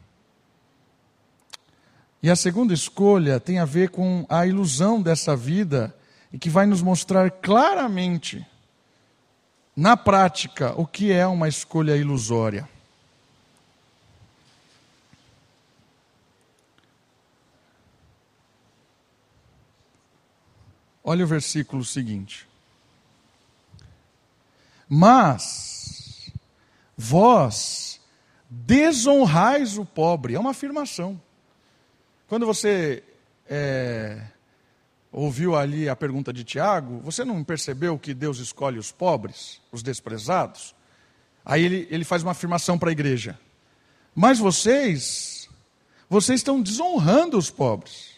E 2.22 2.30
a 2.30 2.36
segunda 2.36 2.74
escolha 2.74 3.40
tem 3.40 3.60
a 3.60 3.66
ver 3.66 3.90
com 3.90 4.26
a 4.30 4.46
ilusão 4.46 5.02
dessa 5.02 5.36
vida 5.36 5.96
e 6.32 6.38
que 6.38 6.50
vai 6.50 6.66
nos 6.66 6.82
mostrar 6.82 7.30
claramente, 7.32 8.46
na 9.76 9.96
prática, 9.96 10.74
o 10.80 10.86
que 10.86 11.12
é 11.12 11.26
uma 11.26 11.48
escolha 11.48 11.96
ilusória. 11.96 12.68
Olha 21.04 21.24
o 21.24 21.28
versículo 21.28 21.86
seguinte. 21.86 22.46
Mas 24.90 26.30
vós 26.98 28.02
desonrais 28.50 29.78
o 29.78 29.86
pobre. 29.86 30.36
É 30.36 30.40
uma 30.40 30.52
afirmação. 30.52 31.22
Quando 32.28 32.46
você 32.46 33.04
é, 33.50 34.22
ouviu 35.12 35.56
ali 35.56 35.88
a 35.90 35.96
pergunta 35.96 36.32
de 36.34 36.44
Tiago, 36.44 37.00
você 37.00 37.24
não 37.24 37.44
percebeu 37.44 37.98
que 37.98 38.14
Deus 38.14 38.40
escolhe 38.40 38.78
os 38.78 38.92
pobres, 38.92 39.62
os 39.72 39.82
desprezados? 39.82 40.76
Aí 41.46 41.64
ele, 41.64 41.88
ele 41.90 42.04
faz 42.04 42.24
uma 42.24 42.32
afirmação 42.32 42.78
para 42.78 42.90
a 42.90 42.92
igreja. 42.92 43.40
Mas 44.14 44.40
vocês, 44.40 45.50
vocês 46.10 46.40
estão 46.40 46.62
desonrando 46.62 47.38
os 47.38 47.50
pobres. 47.50 48.18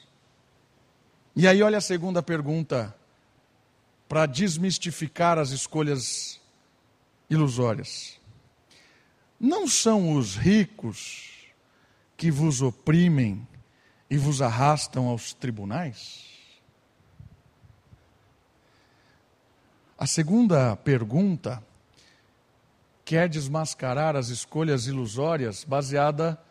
E 1.35 1.47
aí, 1.47 1.61
olha 1.61 1.77
a 1.77 1.81
segunda 1.81 2.23
pergunta, 2.23 2.95
para 4.07 4.25
desmistificar 4.25 5.37
as 5.37 5.51
escolhas 5.51 6.41
ilusórias. 7.29 8.19
Não 9.39 9.67
são 9.67 10.13
os 10.17 10.35
ricos 10.35 11.29
que 12.17 12.31
vos 12.31 12.61
oprimem 12.61 13.47
e 14.09 14.17
vos 14.17 14.41
arrastam 14.41 15.07
aos 15.07 15.31
tribunais? 15.31 16.28
A 19.99 20.07
segunda 20.07 20.77
pergunta 20.77 21.61
quer 23.03 23.27
desmascarar 23.27 24.15
as 24.15 24.29
escolhas 24.29 24.87
ilusórias 24.87 25.65
baseada 25.65 26.41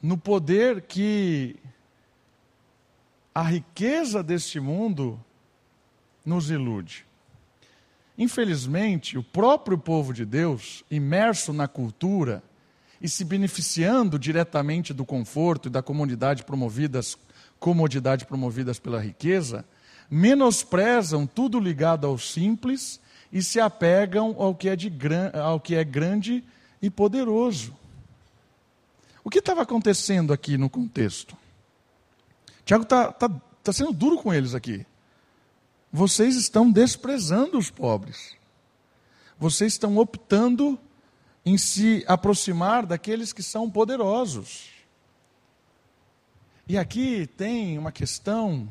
no 0.00 0.16
poder 0.16 0.82
que 0.82 1.56
a 3.34 3.42
riqueza 3.42 4.22
deste 4.22 4.60
mundo 4.60 5.20
nos 6.24 6.48
ilude. 6.48 7.04
Infelizmente, 8.16 9.18
o 9.18 9.22
próprio 9.24 9.76
povo 9.76 10.12
de 10.12 10.24
Deus, 10.24 10.84
imerso 10.88 11.52
na 11.52 11.66
cultura 11.66 12.40
e 13.00 13.08
se 13.08 13.24
beneficiando 13.24 14.16
diretamente 14.16 14.94
do 14.94 15.04
conforto 15.04 15.66
e 15.66 15.72
da 15.72 15.82
comodidade 15.82 16.44
promovidas, 16.44 17.18
comodidade 17.58 18.26
promovidas 18.26 18.78
pela 18.78 19.00
riqueza, 19.00 19.64
menosprezam 20.10 21.26
tudo 21.26 21.58
ligado 21.58 22.06
ao 22.06 22.18
simples 22.18 23.00
e 23.32 23.42
se 23.42 23.60
apegam 23.60 24.36
ao 24.38 24.54
que 24.54 24.68
é, 24.68 24.76
de, 24.76 24.92
ao 25.42 25.60
que 25.60 25.74
é 25.74 25.84
grande 25.84 26.44
e 26.80 26.88
poderoso. 26.88 27.76
O 29.24 29.30
que 29.30 29.38
estava 29.38 29.62
acontecendo 29.62 30.32
aqui 30.32 30.56
no 30.56 30.70
contexto? 30.70 31.36
Tiago 32.64 32.84
está 32.84 33.10
tá, 33.12 33.28
tá 33.62 33.72
sendo 33.72 33.92
duro 33.92 34.18
com 34.18 34.32
eles 34.32 34.54
aqui. 34.54 34.86
Vocês 35.92 36.36
estão 36.36 36.70
desprezando 36.70 37.58
os 37.58 37.70
pobres. 37.70 38.36
Vocês 39.38 39.72
estão 39.72 39.96
optando 39.98 40.78
em 41.44 41.58
se 41.58 42.04
aproximar 42.08 42.86
daqueles 42.86 43.32
que 43.32 43.42
são 43.42 43.70
poderosos. 43.70 44.70
E 46.68 46.76
aqui 46.76 47.28
tem 47.36 47.78
uma 47.78 47.92
questão 47.92 48.68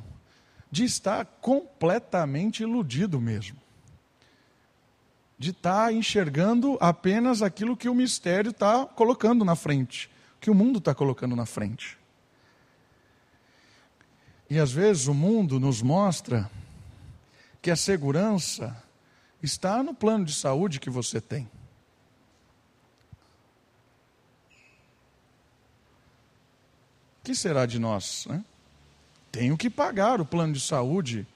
de 0.71 0.83
estar 0.83 1.25
completamente 1.41 2.63
iludido 2.63 3.19
mesmo. 3.19 3.57
De 5.37 5.51
estar 5.51 5.93
enxergando 5.93 6.77
apenas 6.79 7.41
aquilo 7.41 7.77
que 7.77 7.89
o 7.89 7.95
mistério 7.95 8.51
está 8.51 8.85
colocando 8.85 9.43
na 9.45 9.55
frente, 9.55 10.09
que 10.39 10.49
o 10.49 10.55
mundo 10.55 10.79
está 10.79 10.93
colocando 10.93 11.35
na 11.35 11.45
frente. 11.45 11.97
E 14.49 14.59
às 14.59 14.71
vezes 14.71 15.07
o 15.07 15.13
mundo 15.13 15.59
nos 15.59 15.81
mostra 15.81 16.49
que 17.61 17.71
a 17.71 17.75
segurança 17.75 18.83
está 19.41 19.81
no 19.81 19.93
plano 19.93 20.25
de 20.25 20.33
saúde 20.33 20.79
que 20.79 20.89
você 20.89 21.19
tem. 21.19 21.49
O 27.19 27.25
que 27.25 27.33
será 27.33 27.65
de 27.65 27.79
nós? 27.79 28.27
Né? 28.27 28.45
Tenho 29.35 29.57
que 29.57 29.69
pagar 29.69 30.21
o 30.21 30.25
plano 30.25 30.53
de 30.53 30.61
saúde. 30.61 31.27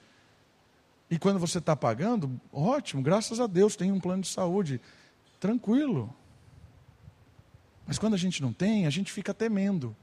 E 1.10 1.18
quando 1.18 1.38
você 1.38 1.58
está 1.58 1.76
pagando, 1.76 2.40
ótimo, 2.50 3.02
graças 3.02 3.38
a 3.38 3.46
Deus 3.46 3.76
tem 3.76 3.92
um 3.92 4.00
plano 4.00 4.22
de 4.22 4.28
saúde. 4.28 4.80
Tranquilo. 5.38 6.14
Mas 7.86 7.98
quando 7.98 8.14
a 8.14 8.16
gente 8.16 8.40
não 8.40 8.54
tem, 8.54 8.86
a 8.86 8.90
gente 8.90 9.12
fica 9.12 9.34
temendo. 9.34 9.94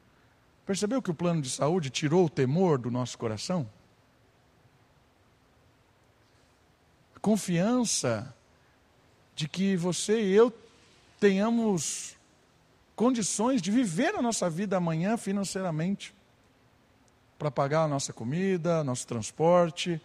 Percebeu 0.64 1.02
que 1.02 1.10
o 1.10 1.16
plano 1.16 1.42
de 1.42 1.50
saúde 1.50 1.90
tirou 1.90 2.26
o 2.26 2.30
temor 2.30 2.78
do 2.78 2.92
nosso 2.92 3.18
coração? 3.18 3.68
A 7.16 7.20
confiança 7.20 8.32
de 9.36 9.48
que 9.48 9.76
você 9.76 10.22
e 10.22 10.34
eu 10.34 10.54
tenhamos 11.20 12.16
condições 12.96 13.60
de 13.60 13.72
viver 13.72 14.14
a 14.14 14.22
nossa 14.22 14.48
vida 14.48 14.78
amanhã 14.78 15.18
financeiramente 15.18 16.14
para 17.38 17.52
pagar 17.52 17.84
a 17.84 17.88
nossa 17.88 18.12
comida, 18.12 18.84
nosso 18.84 19.06
transporte. 19.06 20.02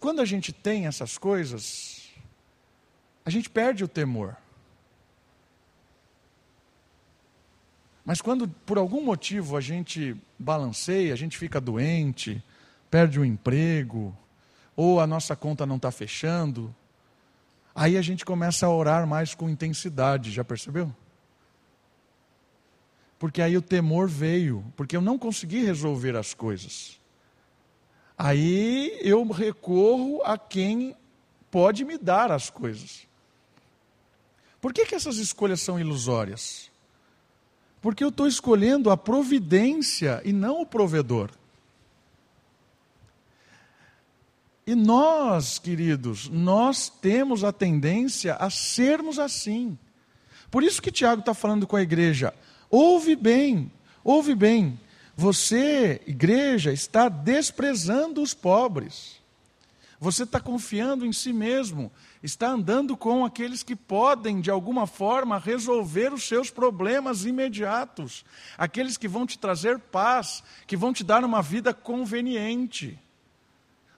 Quando 0.00 0.20
a 0.20 0.24
gente 0.24 0.52
tem 0.52 0.86
essas 0.86 1.18
coisas, 1.18 2.10
a 3.24 3.30
gente 3.30 3.50
perde 3.50 3.82
o 3.82 3.88
temor. 3.88 4.36
Mas 8.04 8.22
quando 8.22 8.48
por 8.48 8.78
algum 8.78 9.02
motivo 9.02 9.56
a 9.56 9.60
gente 9.60 10.16
balanceia, 10.38 11.12
a 11.12 11.16
gente 11.16 11.36
fica 11.36 11.60
doente, 11.60 12.42
perde 12.90 13.20
o 13.20 13.24
emprego, 13.24 14.16
ou 14.74 15.00
a 15.00 15.06
nossa 15.06 15.36
conta 15.36 15.66
não 15.66 15.76
está 15.76 15.90
fechando, 15.90 16.74
aí 17.74 17.98
a 17.98 18.02
gente 18.02 18.24
começa 18.24 18.64
a 18.64 18.70
orar 18.70 19.06
mais 19.06 19.34
com 19.34 19.50
intensidade, 19.50 20.30
já 20.30 20.42
percebeu? 20.44 20.94
Porque 23.18 23.42
aí 23.42 23.56
o 23.56 23.62
temor 23.62 24.08
veio, 24.08 24.64
porque 24.76 24.96
eu 24.96 25.00
não 25.00 25.18
consegui 25.18 25.64
resolver 25.64 26.16
as 26.16 26.34
coisas. 26.34 27.00
Aí 28.16 28.98
eu 29.00 29.26
recorro 29.28 30.22
a 30.24 30.38
quem 30.38 30.96
pode 31.50 31.84
me 31.84 31.98
dar 31.98 32.30
as 32.30 32.50
coisas. 32.50 33.06
Por 34.60 34.72
que, 34.72 34.86
que 34.86 34.94
essas 34.94 35.18
escolhas 35.18 35.60
são 35.60 35.78
ilusórias? 35.78 36.70
Porque 37.80 38.02
eu 38.02 38.08
estou 38.08 38.26
escolhendo 38.26 38.90
a 38.90 38.96
providência 38.96 40.20
e 40.24 40.32
não 40.32 40.60
o 40.60 40.66
provedor. 40.66 41.30
E 44.66 44.74
nós, 44.74 45.58
queridos, 45.58 46.28
nós 46.28 46.88
temos 46.88 47.42
a 47.42 47.52
tendência 47.52 48.34
a 48.34 48.50
sermos 48.50 49.18
assim. 49.18 49.78
Por 50.50 50.62
isso 50.62 50.82
que 50.82 50.92
Tiago 50.92 51.20
está 51.20 51.32
falando 51.32 51.66
com 51.66 51.76
a 51.76 51.82
igreja: 51.82 52.34
Ouve 52.70 53.16
bem, 53.16 53.70
ouve 54.04 54.34
bem. 54.34 54.78
Você, 55.16 56.00
igreja, 56.06 56.72
está 56.72 57.08
desprezando 57.08 58.22
os 58.22 58.34
pobres. 58.34 59.18
Você 60.00 60.22
está 60.22 60.38
confiando 60.38 61.04
em 61.04 61.12
si 61.12 61.32
mesmo, 61.32 61.90
está 62.22 62.50
andando 62.50 62.96
com 62.96 63.24
aqueles 63.24 63.64
que 63.64 63.74
podem, 63.74 64.40
de 64.40 64.48
alguma 64.48 64.86
forma, 64.86 65.38
resolver 65.38 66.12
os 66.12 66.22
seus 66.22 66.50
problemas 66.50 67.24
imediatos, 67.24 68.24
aqueles 68.56 68.96
que 68.96 69.08
vão 69.08 69.26
te 69.26 69.38
trazer 69.38 69.78
paz, 69.78 70.44
que 70.68 70.76
vão 70.76 70.92
te 70.92 71.02
dar 71.02 71.24
uma 71.24 71.42
vida 71.42 71.74
conveniente, 71.74 72.96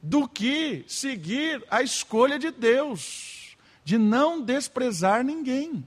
do 0.02 0.26
que 0.26 0.84
seguir 0.88 1.62
a 1.70 1.82
escolha 1.82 2.38
de 2.38 2.50
Deus, 2.50 3.58
de 3.84 3.98
não 3.98 4.40
desprezar 4.40 5.22
ninguém. 5.22 5.84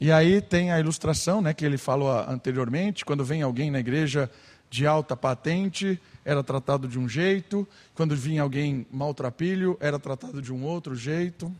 E 0.00 0.10
aí 0.10 0.40
tem 0.40 0.72
a 0.72 0.80
ilustração, 0.80 1.40
né, 1.40 1.54
que 1.54 1.64
ele 1.64 1.78
falou 1.78 2.10
anteriormente, 2.10 3.04
quando 3.04 3.24
vem 3.24 3.42
alguém 3.42 3.70
na 3.70 3.78
igreja 3.78 4.30
de 4.68 4.86
alta 4.86 5.16
patente, 5.16 6.00
era 6.24 6.42
tratado 6.42 6.88
de 6.88 6.98
um 6.98 7.08
jeito, 7.08 7.66
quando 7.94 8.16
vinha 8.16 8.42
alguém 8.42 8.86
maltrapilho, 8.90 9.76
era 9.80 9.98
tratado 9.98 10.42
de 10.42 10.52
um 10.52 10.64
outro 10.64 10.96
jeito. 10.96 11.54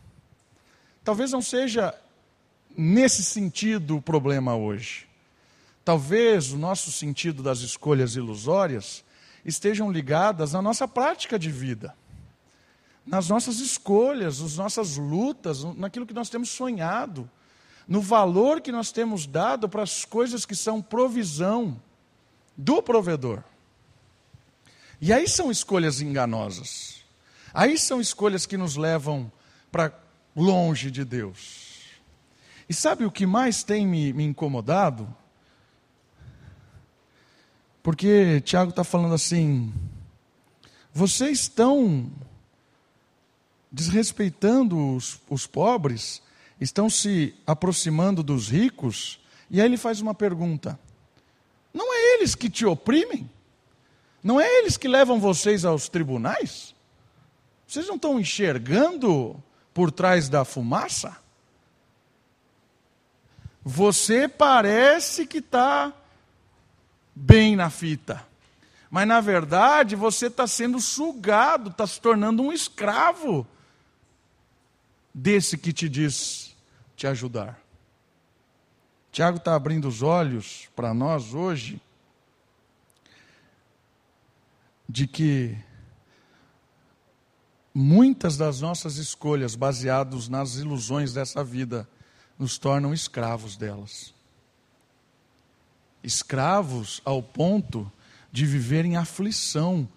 Talvez 1.03 1.31
não 1.31 1.41
seja 1.41 1.95
nesse 2.77 3.23
sentido 3.23 3.97
o 3.97 4.01
problema 4.01 4.55
hoje. 4.55 5.07
Talvez 5.85 6.51
o 6.51 6.57
nosso 6.57 6.91
sentido 6.91 7.41
das 7.41 7.59
escolhas 7.59 8.15
ilusórias 8.15 9.03
estejam 9.45 9.91
ligadas 9.91 10.55
à 10.55 10.61
nossa 10.61 10.87
prática 10.87 11.39
de 11.39 11.51
vida, 11.51 11.95
nas 13.05 13.29
nossas 13.29 13.59
escolhas, 13.59 14.41
nas 14.41 14.57
nossas 14.57 14.97
lutas, 14.97 15.63
naquilo 15.75 16.07
que 16.07 16.13
nós 16.13 16.29
temos 16.29 16.49
sonhado 16.49 17.29
no 17.87 18.01
valor 18.01 18.61
que 18.61 18.71
nós 18.71 18.91
temos 18.91 19.27
dado 19.27 19.69
para 19.69 19.83
as 19.83 20.05
coisas 20.05 20.45
que 20.45 20.55
são 20.55 20.81
provisão 20.81 21.79
do 22.57 22.81
provedor. 22.81 23.43
E 24.99 25.13
aí 25.13 25.27
são 25.27 25.51
escolhas 25.51 26.01
enganosas. 26.01 27.03
Aí 27.53 27.77
são 27.77 28.01
escolhas 28.01 28.45
que 28.45 28.57
nos 28.57 28.75
levam 28.75 29.31
para 29.71 29.93
longe 30.35 30.89
de 30.89 31.05
Deus. 31.05 31.65
E 32.67 32.73
sabe 32.73 33.05
o 33.05 33.11
que 33.11 33.25
mais 33.25 33.63
tem 33.63 33.85
me, 33.85 34.11
me 34.11 34.23
incomodado? 34.23 35.07
Porque 37.83 38.41
Tiago 38.41 38.71
está 38.71 38.83
falando 38.83 39.13
assim: 39.13 39.71
vocês 40.91 41.41
estão 41.41 42.11
desrespeitando 43.71 44.95
os, 44.95 45.19
os 45.29 45.45
pobres 45.45 46.21
estão 46.59 46.89
se 46.89 47.35
aproximando 47.45 48.23
dos 48.23 48.49
ricos, 48.49 49.19
e 49.49 49.59
aí 49.59 49.67
ele 49.67 49.77
faz 49.77 50.01
uma 50.01 50.13
pergunta: 50.13 50.79
Não 51.73 51.93
é 51.93 52.15
eles 52.15 52.35
que 52.35 52.49
te 52.49 52.65
oprimem? 52.65 53.29
Não 54.23 54.39
é 54.39 54.47
eles 54.59 54.75
que 54.75 54.87
levam 54.87 55.19
vocês 55.19 55.65
aos 55.65 55.87
tribunais? 55.87 56.73
Vocês 57.67 57.87
não 57.87 57.95
estão 57.95 58.19
enxergando 58.19 59.41
por 59.73 59.91
trás 59.91 60.29
da 60.29 60.43
fumaça? 60.43 61.17
Você 63.63 64.27
parece 64.27 65.25
que 65.25 65.39
está 65.39 65.93
bem 67.13 67.55
na 67.55 67.69
fita, 67.69 68.25
mas 68.89 69.07
na 69.07 69.19
verdade 69.21 69.95
você 69.95 70.27
está 70.27 70.45
sendo 70.45 70.79
sugado, 70.79 71.69
está 71.69 71.87
se 71.87 71.99
tornando 71.99 72.43
um 72.43 72.51
escravo 72.51 73.47
desse 75.17 75.57
que 75.57 75.71
te 75.71 75.87
diz 75.87 76.53
te 76.97 77.07
ajudar, 77.07 77.57
Tiago 79.13 79.37
está 79.37 79.55
abrindo 79.55 79.87
os 79.87 80.01
olhos 80.01 80.67
para 80.75 80.93
nós 80.93 81.33
hoje 81.33 81.81
de 84.89 85.07
que 85.07 85.57
muitas 87.73 88.35
das 88.35 88.59
nossas 88.59 88.97
escolhas, 88.97 89.55
baseadas 89.55 90.27
nas 90.27 90.55
ilusões 90.55 91.13
dessa 91.13 91.45
vida, 91.45 91.87
nos 92.37 92.57
tornam 92.57 92.93
escravos 92.93 93.55
delas. 93.55 94.13
Escravos 96.03 97.01
ao 97.05 97.23
ponto 97.23 97.89
de 98.33 98.45
viver 98.45 98.83
em 98.83 98.97
aflição 98.97 99.87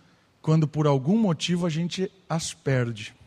quando 0.41 0.69
por 0.69 0.87
algum 0.87 1.19
motivo 1.19 1.67
a 1.67 1.69
gente 1.69 2.09
as 2.29 2.55
perde. 2.55 3.18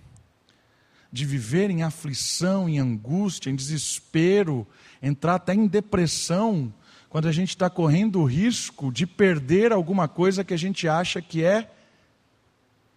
De 1.12 1.26
viver 1.26 1.70
em 1.70 1.84
aflição, 1.84 2.70
em 2.70 2.80
angústia, 2.80 3.50
em 3.50 3.56
desespero, 3.56 4.66
entrar 5.02 5.36
até 5.36 5.54
em 5.54 5.68
depressão, 5.68 6.74
quando 7.10 7.28
a 7.28 7.32
gente 7.32 7.50
está 7.50 7.70
correndo 7.70 8.22
o 8.22 8.26
risco 8.26 8.92
de 8.92 9.06
perder 9.06 9.74
alguma 9.74 10.08
coisa 10.08 10.46
que 10.46 10.54
a 10.54 10.58
gente 10.58 10.88
acha 10.88 11.22
que 11.22 11.44
é 11.44 11.70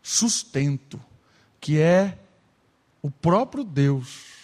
sustento, 0.01 1.01
que 1.61 1.81
é 1.81 2.19
o 3.03 3.11
próprio 3.11 3.65
Deus. 3.65 4.35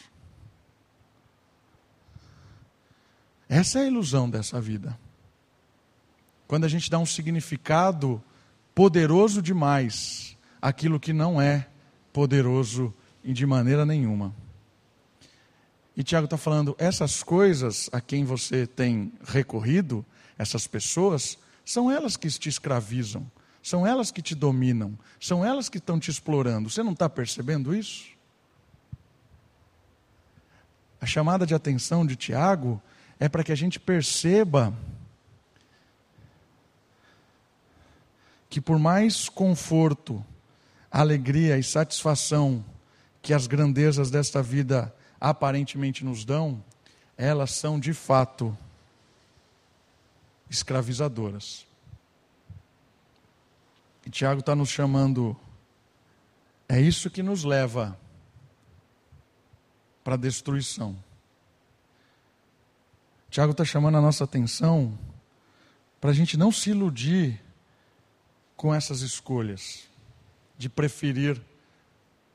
Essa 3.49 3.79
é 3.79 3.83
a 3.83 3.87
ilusão 3.87 4.29
dessa 4.29 4.61
vida. 4.61 4.99
Quando 6.49 6.65
a 6.65 6.69
gente 6.69 6.91
dá 6.91 6.99
um 6.99 7.07
significado 7.07 8.21
poderoso 8.75 9.41
demais 9.41 10.37
àquilo 10.61 10.99
que 10.99 11.13
não 11.13 11.41
é 11.41 11.69
poderoso 12.13 12.93
de 13.25 13.47
maneira 13.47 13.85
nenhuma. 13.85 14.35
E 15.97 16.03
Tiago 16.03 16.25
está 16.25 16.37
falando: 16.37 16.75
essas 16.79 17.23
coisas 17.23 17.91
a 17.93 18.01
quem 18.01 18.25
você 18.25 18.67
tem 18.67 19.13
recorrido, 19.25 20.05
essas 20.39 20.67
pessoas, 20.67 21.39
são 21.65 21.91
elas 21.91 22.17
que 22.17 22.29
te 22.29 22.49
escravizam, 22.49 23.31
são 23.63 23.87
elas 23.87 24.11
que 24.11 24.23
te 24.23 24.35
dominam, 24.35 24.99
são 25.21 25.45
elas 25.45 25.69
que 25.69 25.79
estão 25.79 26.01
te 26.01 26.11
explorando. 26.11 26.71
Você 26.71 26.83
não 26.83 26.93
está 26.93 27.09
percebendo 27.09 27.75
isso? 27.75 28.07
A 31.01 31.07
chamada 31.07 31.47
de 31.47 31.55
atenção 31.55 32.07
de 32.07 32.17
Tiago 32.17 32.81
é 33.19 33.29
para 33.29 33.45
que 33.45 33.53
a 33.53 33.57
gente 33.57 33.79
perceba 33.79 34.75
que, 38.49 38.61
por 38.61 38.79
mais 38.79 39.29
conforto, 39.29 40.25
alegria 40.91 41.59
e 41.59 41.63
satisfação 41.63 42.65
que 43.23 43.35
as 43.35 43.47
grandezas 43.47 44.11
desta 44.11 44.43
vida 44.43 44.95
aparentemente 45.21 46.05
nos 46.05 46.25
dão, 46.25 46.63
elas 47.17 47.51
são 47.53 47.79
de 47.79 47.93
fato 47.93 48.57
escravizadoras. 50.49 51.67
E 54.07 54.11
Tiago 54.11 54.41
está 54.41 54.55
nos 54.55 54.71
chamando, 54.71 55.37
é 56.69 56.81
isso 56.81 57.11
que 57.11 57.23
nos 57.23 57.45
leva 57.45 57.99
para 60.03 60.15
a 60.15 60.19
destruição. 60.19 60.97
Tiago 63.29 63.53
está 63.53 63.65
chamando 63.65 63.99
a 63.99 64.01
nossa 64.01 64.25
atenção 64.25 64.99
para 66.01 66.11
a 66.11 66.15
gente 66.15 66.37
não 66.37 66.51
se 66.51 66.71
iludir 66.71 67.41
com 68.57 68.75
essas 68.75 69.03
escolhas 69.03 69.89
de 70.59 70.69
preferir 70.69 71.41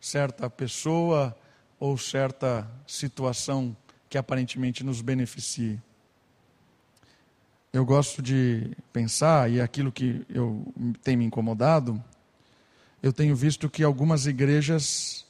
certa 0.05 0.47
pessoa 0.47 1.35
ou 1.79 1.97
certa 1.97 2.69
situação 2.85 3.75
que 4.07 4.19
aparentemente 4.19 4.83
nos 4.83 5.01
beneficie. 5.01 5.81
Eu 7.73 7.83
gosto 7.83 8.21
de 8.21 8.77
pensar, 8.93 9.49
e 9.49 9.57
é 9.57 9.63
aquilo 9.63 9.91
que 9.91 10.23
eu 10.29 10.71
tem 11.01 11.17
me 11.17 11.25
incomodado, 11.25 12.01
eu 13.01 13.11
tenho 13.11 13.35
visto 13.35 13.67
que 13.67 13.83
algumas 13.83 14.27
igrejas 14.27 15.25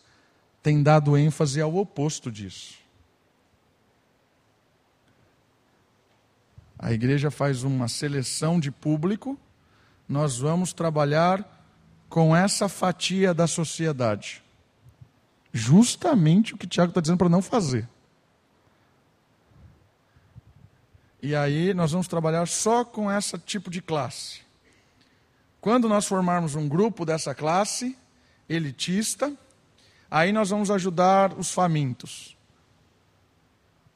têm 0.61 0.84
dado 0.84 1.17
ênfase 1.17 1.61
ao 1.61 1.73
oposto 1.78 2.30
disso. 2.30 2.78
A 6.78 6.91
igreja 6.91 7.32
faz 7.32 7.63
uma 7.63 7.88
seleção 7.88 8.59
de 8.59 8.71
público, 8.71 9.39
nós 10.07 10.38
vamos 10.38 10.73
trabalhar 10.73 11.65
com 12.09 12.36
essa 12.36 12.67
fatia 12.67 13.34
da 13.34 13.47
sociedade 13.47 14.43
justamente 15.56 16.53
o 16.53 16.58
que 16.58 16.68
Tiago 16.68 16.89
está 16.89 16.99
dizendo 16.99 17.18
para 17.18 17.30
não 17.30 17.41
fazer. 17.41 17.88
E 21.22 21.34
aí 21.34 21.74
nós 21.74 21.93
vamos 21.93 22.10
trabalhar 22.10 22.45
só 22.45 22.84
com 22.84 23.10
esse 23.10 23.38
tipo 23.39 23.70
de 23.72 23.82
classe. 23.82 24.41
Quando 25.62 25.88
nós 25.88 26.06
formarmos 26.06 26.56
um 26.56 26.68
grupo 26.68 27.06
dessa 27.06 27.34
classe, 27.34 27.97
elitista, 28.49 29.34
aí 30.12 30.34
nós 30.34 30.49
vamos 30.49 30.70
ajudar 30.70 31.34
os 31.39 31.51
famintos. 31.51 32.36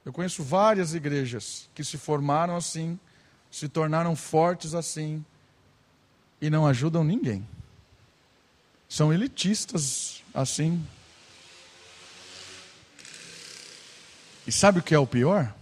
Eu 0.05 0.13
conheço 0.13 0.41
várias 0.41 0.93
igrejas 0.93 1.69
que 1.75 1.83
se 1.83 1.97
formaram 1.97 2.55
assim, 2.55 2.97
se 3.51 3.67
tornaram 3.67 4.15
fortes 4.15 4.73
assim, 4.73 5.23
e 6.41 6.49
não 6.49 6.65
ajudam 6.65 7.03
ninguém. 7.03 7.45
São 8.87 9.13
elitistas 9.13 10.23
assim, 10.33 10.81
E 14.49 14.51
sabe 14.51 14.79
o 14.79 14.81
que 14.81 14.95
é 14.95 14.97
o 14.97 15.05
pior? 15.05 15.53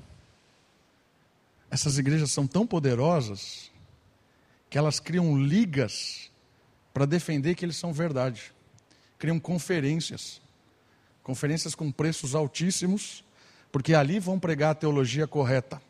Essas 1.69 1.97
igrejas 1.97 2.31
são 2.31 2.47
tão 2.47 2.65
poderosas 2.65 3.69
que 4.69 4.77
elas 4.77 4.97
criam 4.97 5.37
ligas 5.37 6.31
para 6.93 7.03
defender 7.03 7.53
que 7.53 7.65
eles 7.65 7.75
são 7.75 7.91
verdade. 7.91 8.53
Criam 9.19 9.41
conferências, 9.41 10.39
conferências 11.21 11.75
com 11.75 11.91
preços 11.91 12.33
altíssimos, 12.33 13.25
porque 13.73 13.93
ali 13.93 14.21
vão 14.21 14.39
pregar 14.39 14.71
a 14.71 14.75
teologia 14.75 15.27
correta. 15.27 15.81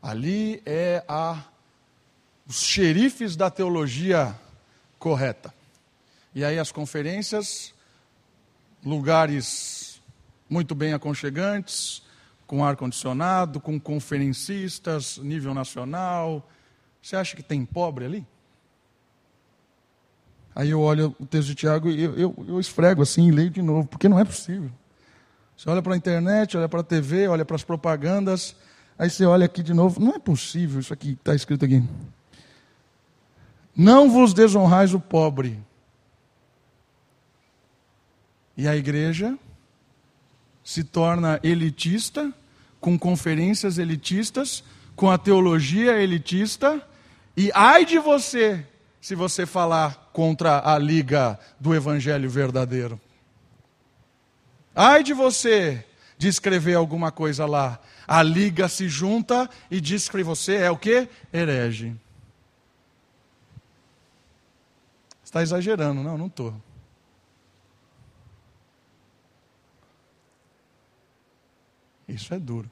Ali 0.00 0.62
é 0.64 1.04
a 1.06 1.44
os 2.46 2.62
xerifes 2.62 3.36
da 3.36 3.50
teologia 3.50 4.34
correta. 4.98 5.52
E 6.34 6.42
aí 6.42 6.58
as 6.58 6.72
conferências, 6.72 7.74
lugares 8.82 10.00
muito 10.48 10.74
bem 10.74 10.94
aconchegantes, 10.94 12.05
com 12.46 12.64
ar-condicionado, 12.64 13.60
com 13.60 13.78
conferencistas, 13.78 15.18
nível 15.18 15.52
nacional. 15.52 16.48
Você 17.02 17.16
acha 17.16 17.36
que 17.36 17.42
tem 17.42 17.64
pobre 17.64 18.04
ali? 18.04 18.26
Aí 20.54 20.70
eu 20.70 20.80
olho 20.80 21.14
o 21.20 21.26
texto 21.26 21.48
de 21.48 21.54
Tiago 21.54 21.90
e 21.90 22.02
eu, 22.02 22.14
eu, 22.16 22.34
eu 22.48 22.60
esfrego 22.60 23.02
assim 23.02 23.28
e 23.28 23.30
leio 23.30 23.50
de 23.50 23.60
novo, 23.60 23.86
porque 23.86 24.08
não 24.08 24.18
é 24.18 24.24
possível. 24.24 24.70
Você 25.56 25.68
olha 25.68 25.82
para 25.82 25.94
a 25.94 25.96
internet, 25.96 26.56
olha 26.56 26.68
para 26.68 26.80
a 26.80 26.84
TV, 26.84 27.28
olha 27.28 27.44
para 27.44 27.56
as 27.56 27.64
propagandas, 27.64 28.56
aí 28.98 29.10
você 29.10 29.24
olha 29.24 29.44
aqui 29.44 29.62
de 29.62 29.74
novo, 29.74 30.00
não 30.00 30.14
é 30.14 30.18
possível 30.18 30.80
isso 30.80 30.92
aqui 30.92 31.14
que 31.14 31.20
está 31.20 31.34
escrito 31.34 31.64
aqui. 31.64 31.82
Não 33.74 34.10
vos 34.10 34.32
desonrais 34.32 34.94
o 34.94 35.00
pobre. 35.00 35.62
E 38.56 38.66
a 38.66 38.74
igreja 38.74 39.38
se 40.66 40.82
torna 40.82 41.38
elitista, 41.44 42.34
com 42.80 42.98
conferências 42.98 43.78
elitistas, 43.78 44.64
com 44.96 45.08
a 45.08 45.16
teologia 45.16 46.02
elitista, 46.02 46.84
e 47.36 47.52
ai 47.54 47.84
de 47.84 48.00
você 48.00 48.66
se 49.00 49.14
você 49.14 49.46
falar 49.46 50.10
contra 50.12 50.68
a 50.68 50.76
liga 50.76 51.38
do 51.60 51.72
evangelho 51.72 52.28
verdadeiro. 52.28 53.00
Ai 54.74 55.04
de 55.04 55.14
você 55.14 55.84
de 56.18 56.26
escrever 56.26 56.74
alguma 56.74 57.12
coisa 57.12 57.46
lá. 57.46 57.78
A 58.04 58.20
liga 58.20 58.66
se 58.66 58.88
junta 58.88 59.48
e 59.70 59.80
diz 59.80 60.08
que 60.08 60.24
você 60.24 60.56
é 60.56 60.70
o 60.70 60.76
que? 60.76 61.08
Herege. 61.32 61.94
Está 65.22 65.42
exagerando, 65.42 66.02
não, 66.02 66.18
não 66.18 66.26
estou. 66.26 66.60
Isso 72.08 72.32
é 72.32 72.38
duro. 72.38 72.70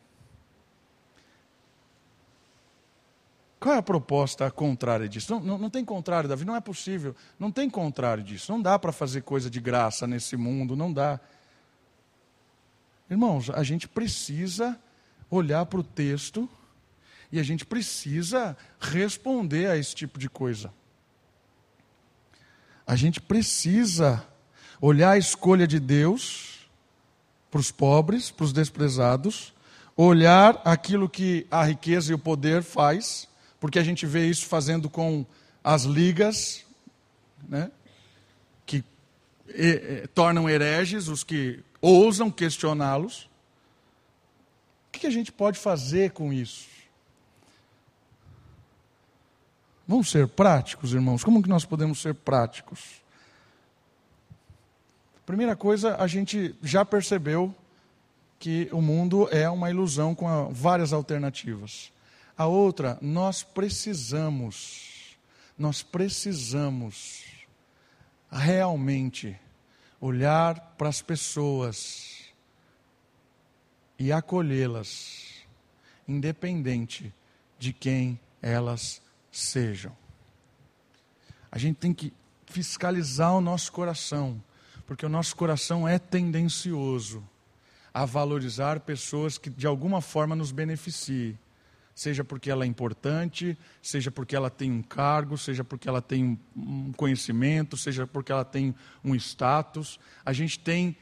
Qual 3.59 3.75
é 3.75 3.79
a 3.79 3.83
proposta 3.83 4.51
contrária 4.51 5.09
disso? 5.09 5.33
Não, 5.33 5.41
não, 5.41 5.59
não, 5.59 5.71
tem 5.71 5.83
contrário, 5.85 6.29
Davi, 6.29 6.45
não 6.45 6.55
é 6.55 6.61
possível. 6.61 7.17
Não 7.39 7.51
tem 7.51 7.71
contrário 7.71 8.23
disso. 8.23 8.53
Não 8.53 8.61
dá 8.61 8.79
para 8.79 8.93
fazer 8.93 9.23
coisa 9.23 9.49
de 9.49 9.59
graça 9.59 10.07
nesse 10.07 10.37
mundo, 10.37 10.77
não 10.77 10.93
dá. 10.93 11.19
Irmãos, 13.09 13.49
a 13.49 13.63
gente 13.63 13.89
precisa 13.89 14.79
olhar 15.31 15.65
para 15.65 15.81
o 15.81 15.83
texto 15.83 16.47
e 17.33 17.41
a 17.41 17.43
gente 17.43 17.65
precisa 17.65 18.55
responder 18.79 19.71
a 19.71 19.79
esse 19.79 19.95
tipo 19.95 20.19
de 20.19 20.29
coisa. 20.29 20.71
A 22.87 22.95
gente 22.97 23.19
precisa 23.19 24.27
olhar 24.79 25.13
a 25.13 25.19
escolha 25.19 25.67
de 25.67 25.81
Deus 25.81 26.54
para 27.55 27.61
os 27.61 27.71
pobres, 27.71 28.33
para 28.33 28.47
os 28.47 28.53
desprezados, 28.53 29.55
olhar 29.97 30.61
aquilo 30.65 31.09
que 31.09 31.47
a 31.49 31.63
riqueza 31.63 32.11
e 32.11 32.15
o 32.17 32.19
poder 32.19 32.65
faz, 32.65 33.29
porque 33.61 33.79
a 33.79 33.85
gente 33.85 34.05
vê 34.07 34.27
isso 34.27 34.47
fazendo 34.47 34.91
com 34.91 35.25
as 35.63 35.85
ligas, 35.85 36.65
né, 37.49 37.71
que 38.67 38.83
e, 39.49 40.03
e, 40.03 40.07
tornam 40.09 40.51
hereges 40.51 41.07
os 41.07 41.23
que 41.23 41.63
ousam 41.81 42.29
questioná-los. 42.29 43.31
O 44.89 44.99
que 44.99 45.07
a 45.07 45.11
gente 45.11 45.31
pode 45.31 45.57
fazer 45.57 46.11
com 46.11 46.33
isso? 46.33 46.67
Vamos 49.87 50.11
ser 50.11 50.27
práticos, 50.27 50.93
irmãos. 50.93 51.23
Como 51.23 51.41
que 51.41 51.49
nós 51.49 51.65
podemos 51.65 52.03
ser 52.03 52.15
práticos? 52.15 53.04
Primeira 55.27 55.57
coisa, 55.57 55.97
a 55.97 56.07
gente 56.07 56.55
já 56.63 56.85
percebeu 56.85 57.55
que 58.39 58.69
o 58.73 58.83
mundo 58.83 59.27
é 59.31 59.49
uma 59.49 59.71
ilusão 59.71 60.15
com 60.15 60.53
várias 60.53 60.93
alternativas. 60.93 61.91
A 62.37 62.47
outra, 62.47 62.99
nós 63.01 63.43
precisamos, 63.43 65.17
nós 65.57 65.83
precisamos 65.83 67.25
realmente 68.31 69.39
olhar 69.99 70.75
para 70.77 70.91
as 70.91 71.01
pessoas 71.01 72.25
e 73.99 74.13
acolhê-las, 74.13 75.47
independente 76.07 77.15
de 77.59 77.73
quem 77.73 78.21
elas 78.43 79.01
sejam. 79.33 79.97
A 81.51 81.57
gente 81.57 81.77
tem 81.77 81.95
que 81.95 82.13
fiscalizar 82.47 83.35
o 83.35 83.41
nosso 83.41 83.73
coração, 83.73 84.43
porque 84.87 85.05
o 85.05 85.09
nosso 85.09 85.35
coração 85.37 85.87
é 85.89 85.99
tendencioso 85.99 87.23
a 87.93 88.05
valorizar 88.05 88.81
pessoas 88.81 89.39
que 89.39 89.49
de 89.49 89.67
alguma 89.67 90.01
forma 90.01 90.35
nos 90.35 90.51
beneficiem. 90.51 91.39
Seja 91.95 92.25
porque 92.25 92.51
ela 92.51 92.65
é 92.65 92.67
importante, 92.67 93.57
seja 93.81 94.11
porque 94.11 94.35
ela 94.35 94.51
tem 94.51 94.71
um 94.73 94.83
cargo, 94.83 95.39
seja 95.39 95.63
porque 95.63 95.89
ela 95.89 96.03
tem 96.03 96.37
um 96.57 96.93
conhecimento, 96.93 97.77
seja 97.77 98.05
porque 98.05 98.33
ela 98.33 98.45
tem 98.45 98.75
um 99.05 99.15
status. 99.15 100.01
A 100.25 100.33
gente 100.33 100.59
tem 100.59 100.97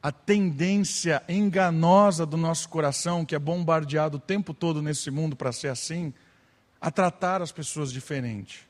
a 0.00 0.12
tendência 0.12 1.20
enganosa 1.28 2.24
do 2.24 2.36
nosso 2.36 2.68
coração, 2.68 3.24
que 3.24 3.34
é 3.34 3.40
bombardeado 3.40 4.18
o 4.18 4.20
tempo 4.20 4.54
todo 4.54 4.80
nesse 4.80 5.10
mundo 5.10 5.34
para 5.34 5.50
ser 5.50 5.66
assim, 5.66 6.14
a 6.80 6.92
tratar 6.92 7.42
as 7.42 7.50
pessoas 7.50 7.92
diferente. 7.92 8.68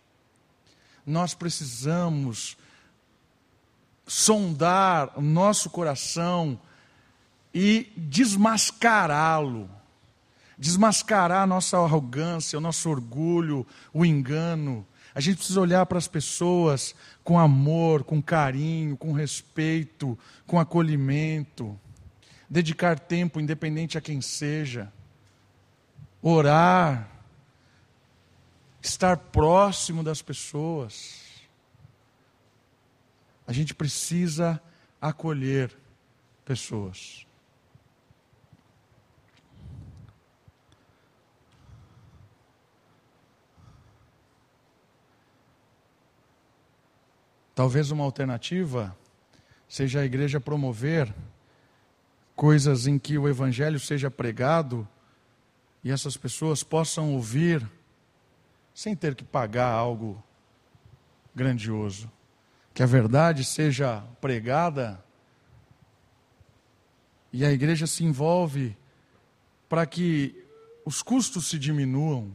Nós 1.04 1.34
precisamos 1.34 2.56
sondar 4.06 5.12
o 5.16 5.20
nosso 5.20 5.68
coração 5.68 6.58
e 7.52 7.90
desmascará-lo. 7.96 9.68
Desmascarar 10.58 11.42
a 11.42 11.46
nossa 11.46 11.76
arrogância, 11.76 12.58
o 12.58 12.62
nosso 12.62 12.88
orgulho, 12.88 13.66
o 13.92 14.04
engano. 14.04 14.86
A 15.14 15.20
gente 15.20 15.38
precisa 15.38 15.60
olhar 15.60 15.84
para 15.86 15.98
as 15.98 16.06
pessoas 16.06 16.94
com 17.24 17.38
amor, 17.38 18.04
com 18.04 18.22
carinho, 18.22 18.96
com 18.96 19.12
respeito, 19.12 20.18
com 20.46 20.60
acolhimento. 20.60 21.78
Dedicar 22.48 22.98
tempo, 22.98 23.40
independente 23.40 23.98
a 23.98 24.00
quem 24.00 24.20
seja. 24.20 24.92
Orar. 26.22 27.10
Estar 28.80 29.16
próximo 29.16 30.02
das 30.02 30.22
pessoas. 30.22 31.25
A 33.46 33.52
gente 33.52 33.74
precisa 33.74 34.60
acolher 35.00 35.76
pessoas. 36.44 37.26
Talvez 47.54 47.90
uma 47.90 48.04
alternativa 48.04 48.94
seja 49.66 50.00
a 50.00 50.04
igreja 50.04 50.38
promover 50.38 51.14
coisas 52.34 52.86
em 52.86 52.98
que 52.98 53.16
o 53.16 53.26
evangelho 53.26 53.80
seja 53.80 54.10
pregado 54.10 54.86
e 55.82 55.90
essas 55.90 56.18
pessoas 56.18 56.62
possam 56.62 57.14
ouvir 57.14 57.66
sem 58.74 58.94
ter 58.94 59.14
que 59.14 59.24
pagar 59.24 59.70
algo 59.70 60.22
grandioso. 61.34 62.12
Que 62.76 62.82
a 62.84 62.86
verdade 62.86 63.42
seja 63.42 64.04
pregada 64.20 65.02
e 67.32 67.44
a 67.44 67.50
igreja 67.50 67.88
se 67.88 68.04
envolve 68.04 68.76
para 69.68 69.84
que 69.84 70.44
os 70.84 71.02
custos 71.02 71.48
se 71.48 71.58
diminuam. 71.58 72.30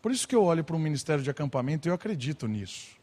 Por 0.00 0.10
isso 0.10 0.26
que 0.26 0.34
eu 0.34 0.42
olho 0.42 0.64
para 0.64 0.76
o 0.76 0.78
ministério 0.78 1.22
de 1.22 1.28
acampamento 1.28 1.86
e 1.86 1.90
eu 1.90 1.94
acredito 1.94 2.48
nisso 2.48 2.94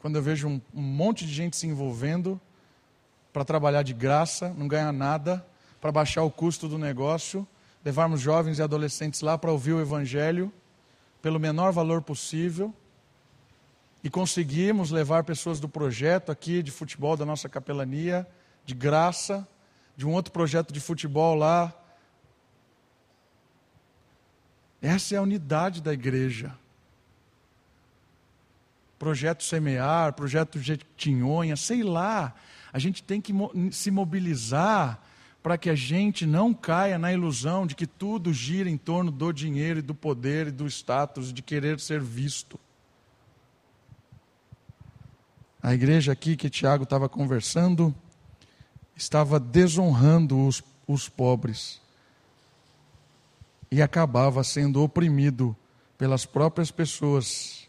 quando 0.00 0.16
eu 0.16 0.22
vejo 0.22 0.48
um, 0.48 0.60
um 0.72 0.82
monte 0.82 1.26
de 1.26 1.32
gente 1.32 1.56
se 1.56 1.66
envolvendo 1.66 2.40
para 3.32 3.44
trabalhar 3.44 3.82
de 3.82 3.92
graça, 3.92 4.54
não 4.56 4.68
ganhar 4.68 4.92
nada, 4.92 5.44
para 5.80 5.92
baixar 5.92 6.22
o 6.22 6.30
custo 6.30 6.68
do 6.68 6.78
negócio, 6.78 7.46
levarmos 7.84 8.20
jovens 8.20 8.58
e 8.58 8.62
adolescentes 8.62 9.20
lá 9.20 9.36
para 9.36 9.52
ouvir 9.52 9.72
o 9.72 9.80
Evangelho 9.80 10.52
pelo 11.20 11.38
menor 11.38 11.72
valor 11.72 12.02
possível 12.02 12.72
e 14.08 14.10
conseguimos 14.10 14.90
levar 14.90 15.22
pessoas 15.22 15.60
do 15.60 15.68
projeto 15.68 16.32
aqui 16.32 16.62
de 16.62 16.70
futebol 16.70 17.14
da 17.14 17.26
nossa 17.26 17.46
capelania, 17.46 18.26
de 18.64 18.74
graça, 18.74 19.46
de 19.94 20.06
um 20.06 20.14
outro 20.14 20.32
projeto 20.32 20.72
de 20.72 20.80
futebol 20.80 21.34
lá. 21.34 21.74
Essa 24.80 25.14
é 25.14 25.18
a 25.18 25.22
unidade 25.22 25.82
da 25.82 25.92
igreja 25.92 26.56
projeto 28.98 29.44
Semear, 29.44 30.14
projeto 30.14 30.58
Jequitinhonha, 30.58 31.54
sei 31.54 31.82
lá. 31.82 32.34
A 32.72 32.78
gente 32.78 33.02
tem 33.02 33.20
que 33.20 33.30
se 33.70 33.90
mobilizar 33.90 35.02
para 35.42 35.58
que 35.58 35.68
a 35.68 35.74
gente 35.74 36.24
não 36.24 36.54
caia 36.54 36.98
na 36.98 37.12
ilusão 37.12 37.66
de 37.66 37.74
que 37.74 37.86
tudo 37.86 38.32
gira 38.32 38.70
em 38.70 38.78
torno 38.78 39.10
do 39.10 39.32
dinheiro 39.32 39.80
e 39.80 39.82
do 39.82 39.94
poder 39.94 40.46
e 40.46 40.50
do 40.50 40.66
status, 40.66 41.30
de 41.30 41.42
querer 41.42 41.78
ser 41.78 42.00
visto. 42.00 42.58
A 45.62 45.74
igreja 45.74 46.12
aqui 46.12 46.36
que 46.36 46.48
Tiago 46.48 46.84
estava 46.84 47.08
conversando 47.08 47.94
estava 48.94 49.38
desonrando 49.40 50.46
os, 50.46 50.62
os 50.86 51.08
pobres 51.08 51.80
e 53.70 53.82
acabava 53.82 54.42
sendo 54.42 54.82
oprimido 54.82 55.56
pelas 55.96 56.24
próprias 56.24 56.70
pessoas 56.70 57.68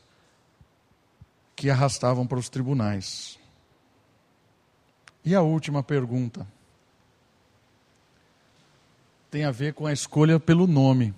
que 1.56 1.70
arrastavam 1.70 2.26
para 2.26 2.40
os 2.40 2.48
tribunais. 2.48 3.38
E 5.26 5.36
a 5.36 5.42
última 5.42 5.84
pergunta 5.84 6.48
tem 9.30 9.44
a 9.44 9.52
ver 9.52 9.74
com 9.74 9.86
a 9.86 9.94
escolha 9.94 10.40
pelo 10.40 10.66
nome, 10.66 11.14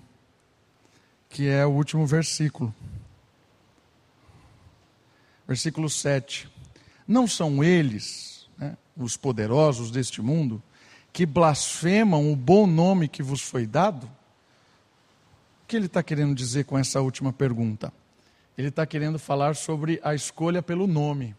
que 1.28 1.48
é 1.48 1.64
o 1.64 1.70
último 1.70 2.06
versículo. 2.06 2.74
Versículo 5.46 5.88
7. 5.88 6.50
Não 7.06 7.26
são 7.26 7.62
eles, 7.62 8.48
né, 8.56 8.76
os 8.96 9.16
poderosos 9.16 9.90
deste 9.90 10.22
mundo, 10.22 10.62
que 11.12 11.26
blasfemam 11.26 12.32
o 12.32 12.36
bom 12.36 12.66
nome 12.66 13.08
que 13.08 13.22
vos 13.22 13.42
foi 13.42 13.66
dado? 13.66 14.06
O 14.06 15.66
que 15.66 15.76
ele 15.76 15.86
está 15.86 16.02
querendo 16.02 16.34
dizer 16.34 16.64
com 16.64 16.78
essa 16.78 17.00
última 17.00 17.32
pergunta? 17.32 17.92
Ele 18.56 18.68
está 18.68 18.86
querendo 18.86 19.18
falar 19.18 19.56
sobre 19.56 20.00
a 20.02 20.14
escolha 20.14 20.62
pelo 20.62 20.86
nome. 20.86 21.34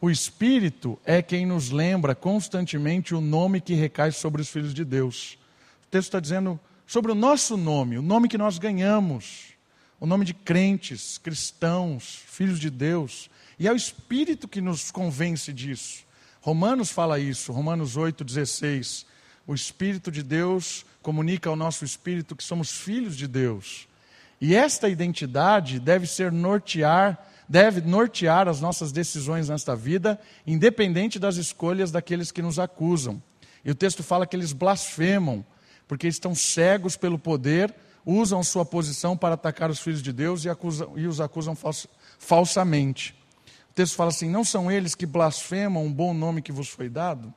O 0.00 0.10
Espírito 0.10 0.98
é 1.04 1.22
quem 1.22 1.46
nos 1.46 1.70
lembra 1.70 2.14
constantemente 2.14 3.14
o 3.14 3.20
nome 3.20 3.60
que 3.60 3.74
recai 3.74 4.12
sobre 4.12 4.42
os 4.42 4.48
filhos 4.48 4.74
de 4.74 4.84
Deus. 4.84 5.38
O 5.86 5.90
texto 5.90 6.08
está 6.08 6.20
dizendo 6.20 6.60
sobre 6.86 7.10
o 7.10 7.14
nosso 7.14 7.56
nome, 7.56 7.98
o 7.98 8.02
nome 8.02 8.28
que 8.28 8.38
nós 8.38 8.58
ganhamos, 8.58 9.54
o 9.98 10.06
nome 10.06 10.24
de 10.24 10.34
crentes, 10.34 11.18
cristãos, 11.18 12.22
filhos 12.26 12.60
de 12.60 12.70
Deus. 12.70 13.30
E 13.58 13.66
é 13.66 13.72
o 13.72 13.76
Espírito 13.76 14.46
que 14.46 14.60
nos 14.60 14.90
convence 14.90 15.52
disso. 15.52 16.04
Romanos 16.40 16.90
fala 16.90 17.18
isso, 17.18 17.52
Romanos 17.52 17.96
8,16. 17.96 19.06
O 19.46 19.54
Espírito 19.54 20.10
de 20.10 20.22
Deus 20.22 20.84
comunica 21.02 21.48
ao 21.48 21.56
nosso 21.56 21.84
espírito 21.84 22.34
que 22.34 22.42
somos 22.42 22.70
filhos 22.70 23.16
de 23.16 23.28
Deus. 23.28 23.86
E 24.40 24.54
esta 24.54 24.88
identidade 24.88 25.78
deve 25.78 26.06
ser 26.06 26.32
nortear, 26.32 27.24
deve 27.48 27.80
nortear 27.80 28.48
as 28.48 28.60
nossas 28.60 28.92
decisões 28.92 29.48
nesta 29.48 29.74
vida, 29.74 30.20
independente 30.46 31.18
das 31.18 31.36
escolhas 31.36 31.90
daqueles 31.90 32.30
que 32.30 32.42
nos 32.42 32.58
acusam. 32.58 33.22
E 33.64 33.70
o 33.70 33.74
texto 33.74 34.02
fala 34.02 34.26
que 34.26 34.36
eles 34.36 34.52
blasfemam, 34.52 35.44
porque 35.88 36.08
estão 36.08 36.34
cegos 36.34 36.96
pelo 36.96 37.18
poder, 37.18 37.74
usam 38.04 38.42
sua 38.42 38.64
posição 38.64 39.16
para 39.16 39.34
atacar 39.34 39.70
os 39.70 39.80
filhos 39.80 40.02
de 40.02 40.12
Deus 40.12 40.44
e, 40.44 40.48
acusam, 40.48 40.92
e 40.96 41.06
os 41.06 41.20
acusam 41.20 41.56
fals, 41.56 41.86
falsamente. 42.18 43.14
Texto 43.76 43.94
fala 43.94 44.08
assim: 44.08 44.30
não 44.30 44.42
são 44.42 44.72
eles 44.72 44.94
que 44.94 45.04
blasfemam 45.04 45.86
o 45.86 45.90
bom 45.90 46.14
nome 46.14 46.40
que 46.40 46.50
vos 46.50 46.68
foi 46.68 46.88
dado? 46.88 47.32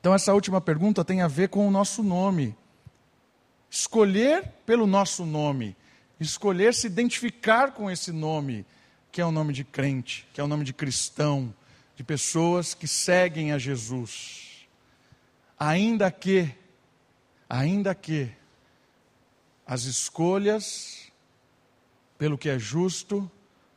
Então, 0.00 0.14
essa 0.14 0.32
última 0.32 0.62
pergunta 0.62 1.04
tem 1.04 1.20
a 1.20 1.28
ver 1.28 1.50
com 1.50 1.68
o 1.68 1.70
nosso 1.70 2.02
nome. 2.02 2.56
Escolher 3.68 4.48
pelo 4.64 4.86
nosso 4.86 5.26
nome, 5.26 5.76
escolher 6.18 6.72
se 6.72 6.86
identificar 6.86 7.72
com 7.72 7.90
esse 7.90 8.10
nome, 8.10 8.64
que 9.12 9.20
é 9.20 9.24
o 9.24 9.30
nome 9.30 9.52
de 9.52 9.62
crente, 9.62 10.26
que 10.32 10.40
é 10.40 10.44
o 10.44 10.48
nome 10.48 10.64
de 10.64 10.72
cristão, 10.72 11.54
de 11.94 12.02
pessoas 12.02 12.72
que 12.72 12.88
seguem 12.88 13.52
a 13.52 13.58
Jesus. 13.58 14.66
Ainda 15.58 16.10
que, 16.10 16.50
ainda 17.46 17.94
que 17.94 18.32
as 19.66 19.82
escolhas 19.82 21.12
pelo 22.16 22.38
que 22.38 22.48
é 22.48 22.58
justo, 22.58 23.30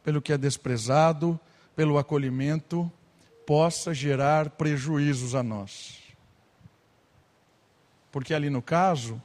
pelo 0.03 0.21
que 0.21 0.33
é 0.33 0.37
desprezado, 0.37 1.39
pelo 1.75 1.97
acolhimento, 1.97 2.91
possa 3.45 3.93
gerar 3.93 4.51
prejuízos 4.51 5.35
a 5.35 5.41
nós. 5.41 5.99
Porque 8.11 8.33
ali 8.33 8.49
no 8.49 8.61
caso, 8.61 9.21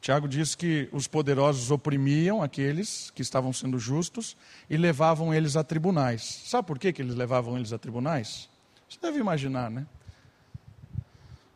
Tiago 0.00 0.28
diz 0.28 0.54
que 0.54 0.88
os 0.92 1.08
poderosos 1.08 1.70
oprimiam 1.70 2.42
aqueles 2.42 3.10
que 3.10 3.22
estavam 3.22 3.52
sendo 3.52 3.78
justos 3.78 4.36
e 4.68 4.76
levavam 4.76 5.32
eles 5.32 5.56
a 5.56 5.64
tribunais. 5.64 6.22
Sabe 6.44 6.68
por 6.68 6.78
que, 6.78 6.92
que 6.92 7.02
eles 7.02 7.14
levavam 7.14 7.56
eles 7.56 7.72
a 7.72 7.78
tribunais? 7.78 8.48
Você 8.88 8.98
deve 9.00 9.18
imaginar, 9.18 9.70
né? 9.70 9.86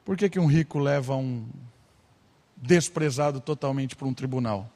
Por 0.04 0.16
que, 0.16 0.30
que 0.30 0.40
um 0.40 0.46
rico 0.46 0.78
leva 0.78 1.14
um 1.14 1.46
desprezado 2.56 3.38
totalmente 3.38 3.94
para 3.94 4.08
um 4.08 4.14
tribunal? 4.14 4.72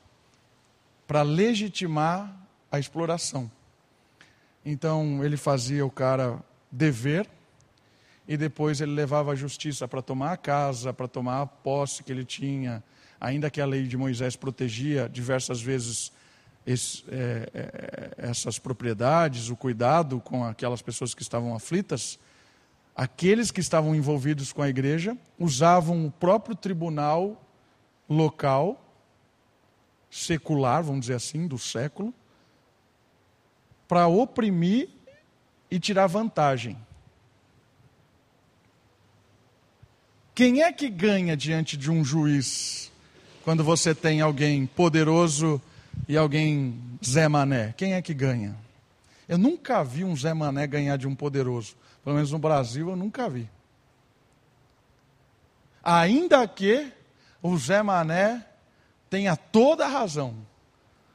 Para 1.07 1.23
legitimar 1.23 2.31
a 2.71 2.79
exploração. 2.79 3.51
Então 4.65 5.25
ele 5.25 5.37
fazia 5.37 5.85
o 5.85 5.91
cara 5.91 6.39
dever 6.71 7.29
e 8.27 8.37
depois 8.37 8.81
ele 8.81 8.93
levava 8.93 9.33
a 9.33 9.35
justiça 9.35 9.89
para 9.89 10.01
tomar 10.01 10.33
a 10.33 10.37
casa, 10.37 10.93
para 10.93 11.09
tomar 11.09 11.43
a 11.43 11.47
posse 11.47 12.03
que 12.03 12.13
ele 12.13 12.25
tinha, 12.25 12.83
ainda 13.21 13.51
que 13.51 13.61
a 13.61 13.67
lei 13.67 13.87
de 13.87 13.97
Moisés 13.97 14.37
protegia 14.37 15.09
diversas 15.09 15.61
vezes 15.61 16.13
esse, 16.67 17.05
é, 17.09 17.51
é, 17.53 18.29
essas 18.29 18.59
propriedades, 18.59 19.49
o 19.49 19.57
cuidado 19.57 20.21
com 20.21 20.45
aquelas 20.45 20.81
pessoas 20.81 21.15
que 21.15 21.23
estavam 21.23 21.55
aflitas, 21.55 22.19
aqueles 22.95 23.51
que 23.51 23.61
estavam 23.61 23.95
envolvidos 23.95 24.53
com 24.53 24.63
a 24.63 24.69
igreja 24.69 25.17
usavam 25.39 26.07
o 26.07 26.11
próprio 26.11 26.55
tribunal 26.55 27.45
local, 28.09 28.79
secular, 30.11 30.83
vamos 30.83 31.03
dizer 31.03 31.15
assim, 31.15 31.49
do 31.49 31.59
século, 31.59 32.15
para 33.93 34.07
oprimir 34.07 34.89
e 35.71 35.79
tirar 35.79 36.07
vantagem. 36.07 36.79
Quem 40.35 40.63
é 40.63 40.73
que 40.73 40.89
ganha 40.89 41.37
diante 41.37 41.77
de 41.77 41.91
um 41.91 42.03
juiz 42.03 42.91
quando 43.45 43.63
você 43.63 43.95
tem 43.95 44.23
alguém 44.23 44.65
poderoso 44.65 45.61
e 46.09 46.17
alguém 46.17 46.75
Zé 47.05 47.29
Mané? 47.29 47.75
Quem 47.77 47.93
é 47.93 48.01
que 48.01 48.15
ganha? 48.15 48.57
Eu 49.29 49.37
nunca 49.37 49.85
vi 49.85 50.05
um 50.05 50.17
Zé 50.17 50.33
Mané 50.33 50.67
ganhar 50.67 50.97
de 50.97 51.07
um 51.07 51.15
poderoso. 51.15 51.77
Pelo 52.03 52.17
menos 52.17 52.33
no 52.33 52.39
Brasil 52.39 52.89
eu 52.89 52.97
nunca 52.97 53.29
vi. 53.29 53.47
Ainda 55.85 56.49
que 56.49 56.91
o 57.43 57.55
Zé 57.59 57.83
Mané 57.83 58.43
tenha 59.11 59.37
toda 59.37 59.85
a 59.85 59.89
razão, 59.89 60.35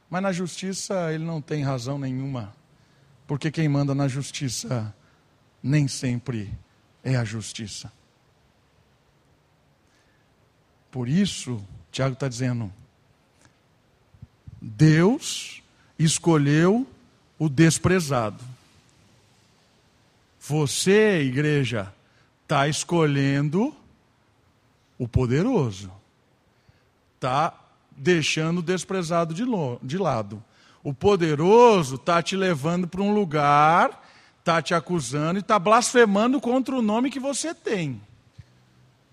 mas 0.08 0.22
na 0.22 0.30
justiça 0.30 1.12
ele 1.12 1.24
não 1.24 1.42
tem 1.42 1.64
razão 1.64 1.98
nenhuma 1.98 2.56
porque 3.28 3.50
quem 3.50 3.68
manda 3.68 3.94
na 3.94 4.08
justiça 4.08 4.92
nem 5.62 5.86
sempre 5.86 6.50
é 7.04 7.14
a 7.14 7.24
justiça. 7.24 7.92
Por 10.90 11.06
isso, 11.06 11.62
Tiago 11.92 12.14
está 12.14 12.26
dizendo: 12.26 12.72
Deus 14.60 15.62
escolheu 15.98 16.86
o 17.38 17.50
desprezado. 17.50 18.42
Você, 20.40 21.20
igreja, 21.22 21.92
está 22.44 22.66
escolhendo 22.66 23.76
o 24.98 25.06
poderoso, 25.06 25.92
está 27.16 27.52
deixando 27.90 28.60
o 28.60 28.62
desprezado 28.62 29.34
de, 29.34 29.44
de 29.82 29.98
lado. 29.98 30.42
O 30.88 30.94
poderoso 30.94 31.96
está 31.96 32.22
te 32.22 32.34
levando 32.34 32.88
para 32.88 33.02
um 33.02 33.12
lugar, 33.12 34.08
está 34.38 34.62
te 34.62 34.72
acusando 34.72 35.38
e 35.38 35.42
está 35.42 35.58
blasfemando 35.58 36.40
contra 36.40 36.74
o 36.74 36.80
nome 36.80 37.10
que 37.10 37.20
você 37.20 37.54
tem. 37.54 38.00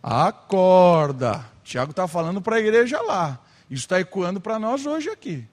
Acorda. 0.01 1.45
Tiago 1.65 1.91
está 1.91 2.07
falando 2.07 2.41
para 2.41 2.55
a 2.55 2.59
igreja 2.61 3.01
lá. 3.01 3.41
Isso 3.69 3.83
está 3.83 3.99
ecoando 3.99 4.39
para 4.39 4.57
nós 4.57 4.85
hoje 4.85 5.09
aqui. 5.09 5.45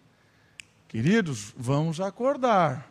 Queridos, 0.87 1.53
vamos 1.57 2.01
acordar. 2.01 2.89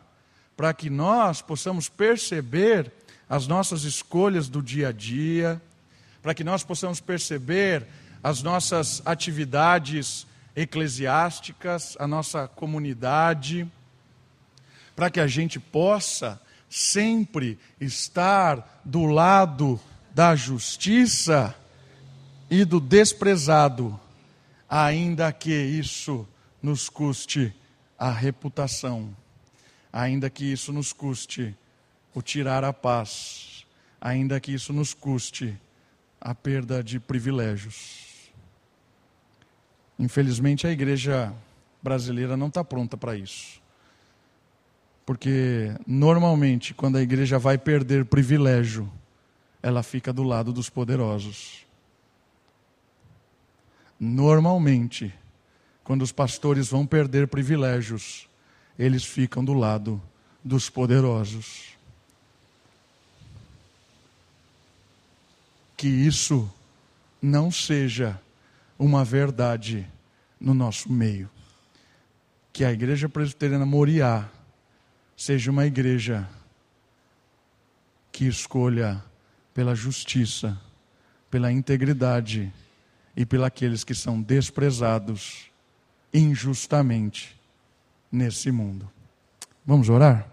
Para 0.54 0.74
que 0.74 0.90
nós 0.90 1.40
possamos 1.40 1.88
perceber 1.88 2.92
as 3.30 3.46
nossas 3.46 3.84
escolhas 3.84 4.46
do 4.46 4.60
dia 4.60 4.88
a 4.88 4.92
dia, 4.92 5.58
para 6.20 6.34
que 6.34 6.44
nós 6.44 6.62
possamos 6.62 7.00
perceber 7.00 7.86
as 8.22 8.42
nossas 8.42 9.00
atividades 9.06 10.26
eclesiásticas, 10.54 11.96
a 11.98 12.06
nossa 12.06 12.46
comunidade, 12.46 13.70
para 14.94 15.10
que 15.10 15.20
a 15.20 15.26
gente 15.26 15.58
possa 15.58 16.40
sempre 16.68 17.58
estar 17.80 18.80
do 18.84 19.06
lado 19.06 19.80
da 20.14 20.34
justiça 20.36 21.54
e 22.50 22.64
do 22.64 22.78
desprezado, 22.78 23.98
ainda 24.68 25.32
que 25.32 25.52
isso 25.52 26.26
nos 26.62 26.88
custe 26.88 27.54
a 27.98 28.10
reputação, 28.10 29.14
ainda 29.92 30.28
que 30.28 30.44
isso 30.44 30.72
nos 30.72 30.92
custe 30.92 31.54
o 32.14 32.20
tirar 32.20 32.64
a 32.64 32.72
paz, 32.72 33.66
ainda 34.00 34.38
que 34.40 34.52
isso 34.52 34.72
nos 34.72 34.92
custe 34.92 35.58
a 36.20 36.34
perda 36.34 36.82
de 36.82 37.00
privilégios. 37.00 38.11
Infelizmente, 40.02 40.66
a 40.66 40.72
igreja 40.72 41.32
brasileira 41.80 42.36
não 42.36 42.48
está 42.48 42.64
pronta 42.64 42.96
para 42.96 43.16
isso. 43.16 43.62
Porque, 45.06 45.72
normalmente, 45.86 46.74
quando 46.74 46.96
a 46.96 47.00
igreja 47.00 47.38
vai 47.38 47.56
perder 47.56 48.06
privilégio, 48.06 48.92
ela 49.62 49.80
fica 49.80 50.12
do 50.12 50.24
lado 50.24 50.52
dos 50.52 50.68
poderosos. 50.68 51.64
Normalmente, 53.98 55.14
quando 55.84 56.02
os 56.02 56.10
pastores 56.10 56.68
vão 56.68 56.84
perder 56.84 57.28
privilégios, 57.28 58.28
eles 58.76 59.04
ficam 59.04 59.44
do 59.44 59.54
lado 59.54 60.02
dos 60.42 60.68
poderosos. 60.68 61.76
Que 65.76 65.86
isso 65.86 66.52
não 67.22 67.52
seja 67.52 68.20
uma 68.82 69.04
verdade 69.04 69.88
no 70.40 70.52
nosso 70.52 70.92
meio. 70.92 71.30
Que 72.52 72.64
a 72.64 72.72
Igreja 72.72 73.08
Presbiteriana 73.08 73.64
Moriá 73.64 74.28
seja 75.16 75.52
uma 75.52 75.64
igreja 75.64 76.28
que 78.10 78.26
escolha 78.26 79.02
pela 79.54 79.74
justiça, 79.74 80.60
pela 81.30 81.52
integridade 81.52 82.52
e 83.16 83.24
pelos 83.24 83.84
que 83.84 83.94
são 83.94 84.20
desprezados 84.20 85.46
injustamente 86.12 87.40
nesse 88.10 88.50
mundo. 88.50 88.90
Vamos 89.64 89.88
orar? 89.88 90.26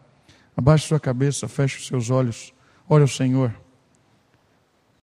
Abaixe 0.58 0.88
sua 0.88 1.00
cabeça, 1.00 1.48
feche 1.48 1.78
os 1.78 1.88
seus 1.88 2.10
olhos, 2.10 2.52
ore 2.88 3.04
ao 3.04 3.08
Senhor. 3.08 3.54